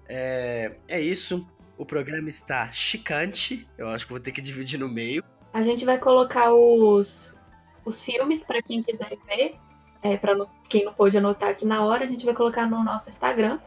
[0.08, 1.46] É, é isso.
[1.76, 3.66] O programa está chicante.
[3.76, 5.24] Eu acho que vou ter que dividir no meio.
[5.52, 7.34] A gente vai colocar os,
[7.84, 9.56] os filmes para quem quiser ver,
[10.02, 13.08] é, para quem não pôde anotar aqui na hora, a gente vai colocar no nosso
[13.08, 13.58] Instagram,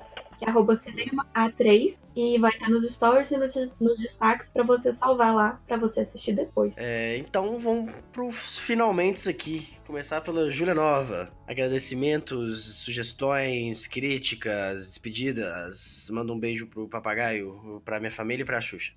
[0.43, 4.91] que é arroba cinema-a3, e vai estar nos stories e nos, nos destaques para você
[4.91, 6.77] salvar lá, para você assistir depois.
[6.77, 9.67] É, então vamos pros finalmente aqui.
[9.87, 11.31] Começar pela Júlia Nova.
[11.47, 16.09] Agradecimentos, sugestões, críticas, despedidas.
[16.11, 18.91] Manda um beijo pro papagaio, pra minha família e pra Xuxa.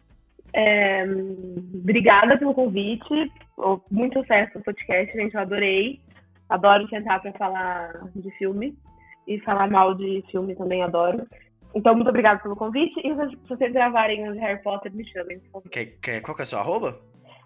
[0.54, 3.04] É, obrigada pelo convite.
[3.90, 5.34] Muito sucesso no podcast, gente.
[5.34, 6.00] Eu adorei.
[6.48, 8.76] Adoro sentar para falar de filme.
[9.26, 11.26] E falar mal de filme também adoro.
[11.74, 12.98] Então, muito obrigada pelo convite.
[13.00, 15.70] E se vocês gravarem o de Harry Potter, me chamem, por favor.
[15.70, 17.00] Quer, quer- qual que é o seu arroba?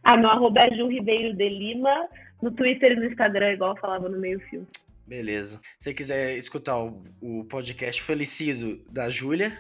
[0.05, 2.09] Ah, meu arroba é Ju Ribeiro de Lima.
[2.43, 4.67] No Twitter e no Instagram, igual eu falava no meio fio.
[5.07, 5.59] Beleza.
[5.79, 9.53] Se você quiser escutar o, o podcast falecido da Júlia,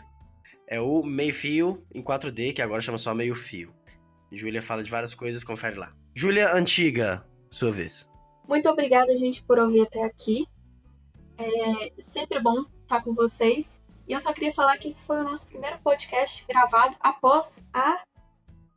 [0.68, 3.70] é o Meio Fio em 4D, que agora chama só Meio Fio.
[4.32, 5.92] Júlia fala de várias coisas, confere lá.
[6.14, 8.08] Júlia Antiga, sua vez.
[8.48, 10.46] Muito obrigada, gente, por ouvir até aqui.
[11.40, 13.80] É sempre bom estar com vocês.
[14.06, 18.02] E eu só queria falar que esse foi o nosso primeiro podcast gravado após a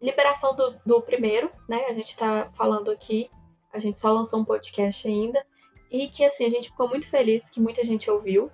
[0.01, 1.86] liberação do, do primeiro, né?
[1.89, 3.30] A gente tá falando aqui,
[3.74, 5.45] a gente só lançou um podcast ainda.
[5.91, 8.49] E que, assim, a gente ficou muito feliz que muita gente ouviu.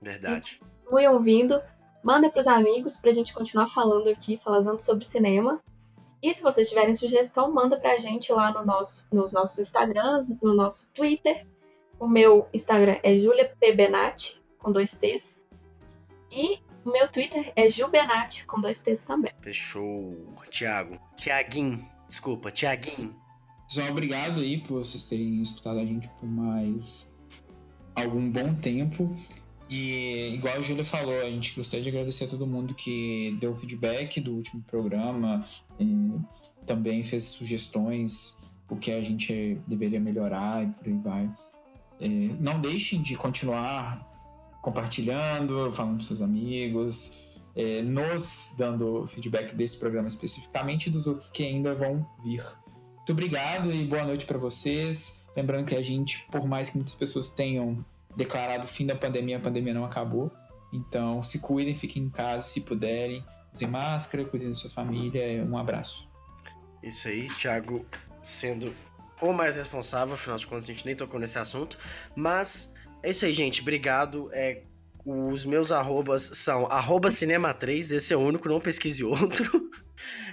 [0.00, 0.60] Verdade.
[0.84, 1.62] Continue ouvindo.
[2.02, 5.60] Manda pros amigos pra gente continuar falando aqui, falando sobre cinema.
[6.22, 10.54] E se vocês tiverem sugestão, manda pra gente lá no nosso, nos nossos Instagrams, no
[10.54, 11.46] nosso Twitter.
[12.00, 15.46] O meu Instagram é juliapbenat, com dois T's.
[16.32, 19.30] E o meu Twitter é jubenat, com dois T's também.
[19.42, 20.16] Fechou.
[20.48, 20.98] Tiago.
[21.16, 21.86] Tiaguinho.
[22.08, 23.14] Desculpa, Tiaguinho.
[23.68, 27.06] Pessoal, obrigado aí por vocês terem escutado a gente por mais
[27.94, 29.14] algum bom tempo.
[29.68, 33.54] E igual a Júlia falou, a gente gostaria de agradecer a todo mundo que deu
[33.54, 35.46] feedback do último programa,
[35.78, 36.10] e
[36.66, 38.36] também fez sugestões
[38.68, 41.30] o que a gente deveria melhorar e por aí vai.
[42.00, 44.08] É, não deixem de continuar
[44.62, 51.30] compartilhando, falando para seus amigos, é, nos dando feedback desse programa especificamente e dos outros
[51.30, 52.42] que ainda vão vir.
[52.96, 55.20] Muito obrigado e boa noite para vocês.
[55.36, 57.84] Lembrando que a gente, por mais que muitas pessoas tenham
[58.16, 60.30] declarado o fim da pandemia, a pandemia não acabou.
[60.72, 63.24] Então, se cuidem, fiquem em casa se puderem.
[63.52, 65.44] Usem máscara, cuidem da sua família.
[65.44, 66.08] Um abraço.
[66.82, 67.84] Isso aí, Thiago
[68.22, 68.72] sendo
[69.20, 71.78] o mais responsável, afinal de contas a gente nem tocou nesse assunto.
[72.16, 73.60] Mas é isso aí, gente.
[73.60, 74.30] Obrigado.
[74.32, 74.62] É,
[75.04, 79.70] os meus arrobas são arroba cinema3, esse é o único, não pesquise outro.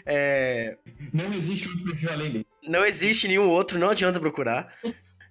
[0.09, 0.77] É,
[1.11, 2.47] Não existe outro perfil além dele.
[2.65, 4.73] não existe nenhum outro, não adianta procurar.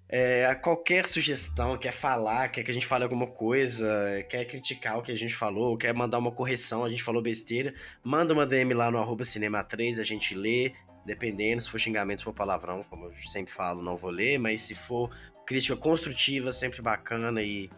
[0.07, 3.89] É, qualquer sugestão, quer falar, quer que a gente fale alguma coisa,
[4.29, 7.73] quer criticar o que a gente falou, quer mandar uma correção, a gente falou besteira,
[8.05, 10.75] manda uma DM lá no arroba cinema3, a gente lê,
[11.07, 14.61] dependendo, se for xingamento, se for palavrão, como eu sempre falo, não vou ler, mas
[14.61, 15.11] se for
[15.47, 17.71] crítica construtiva, sempre bacana e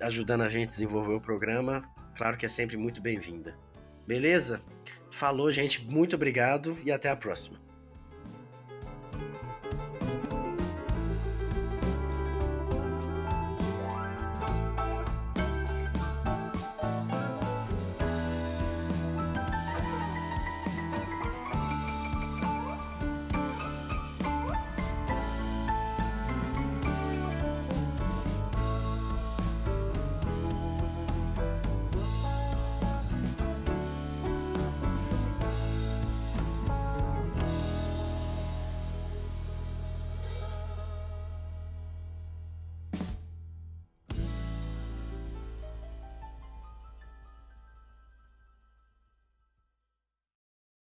[0.00, 1.82] ajudando a gente a desenvolver o programa,
[2.16, 3.58] claro que é sempre muito bem-vinda.
[4.06, 4.62] Beleza?
[5.10, 7.58] Falou, gente, muito obrigado e até a próxima.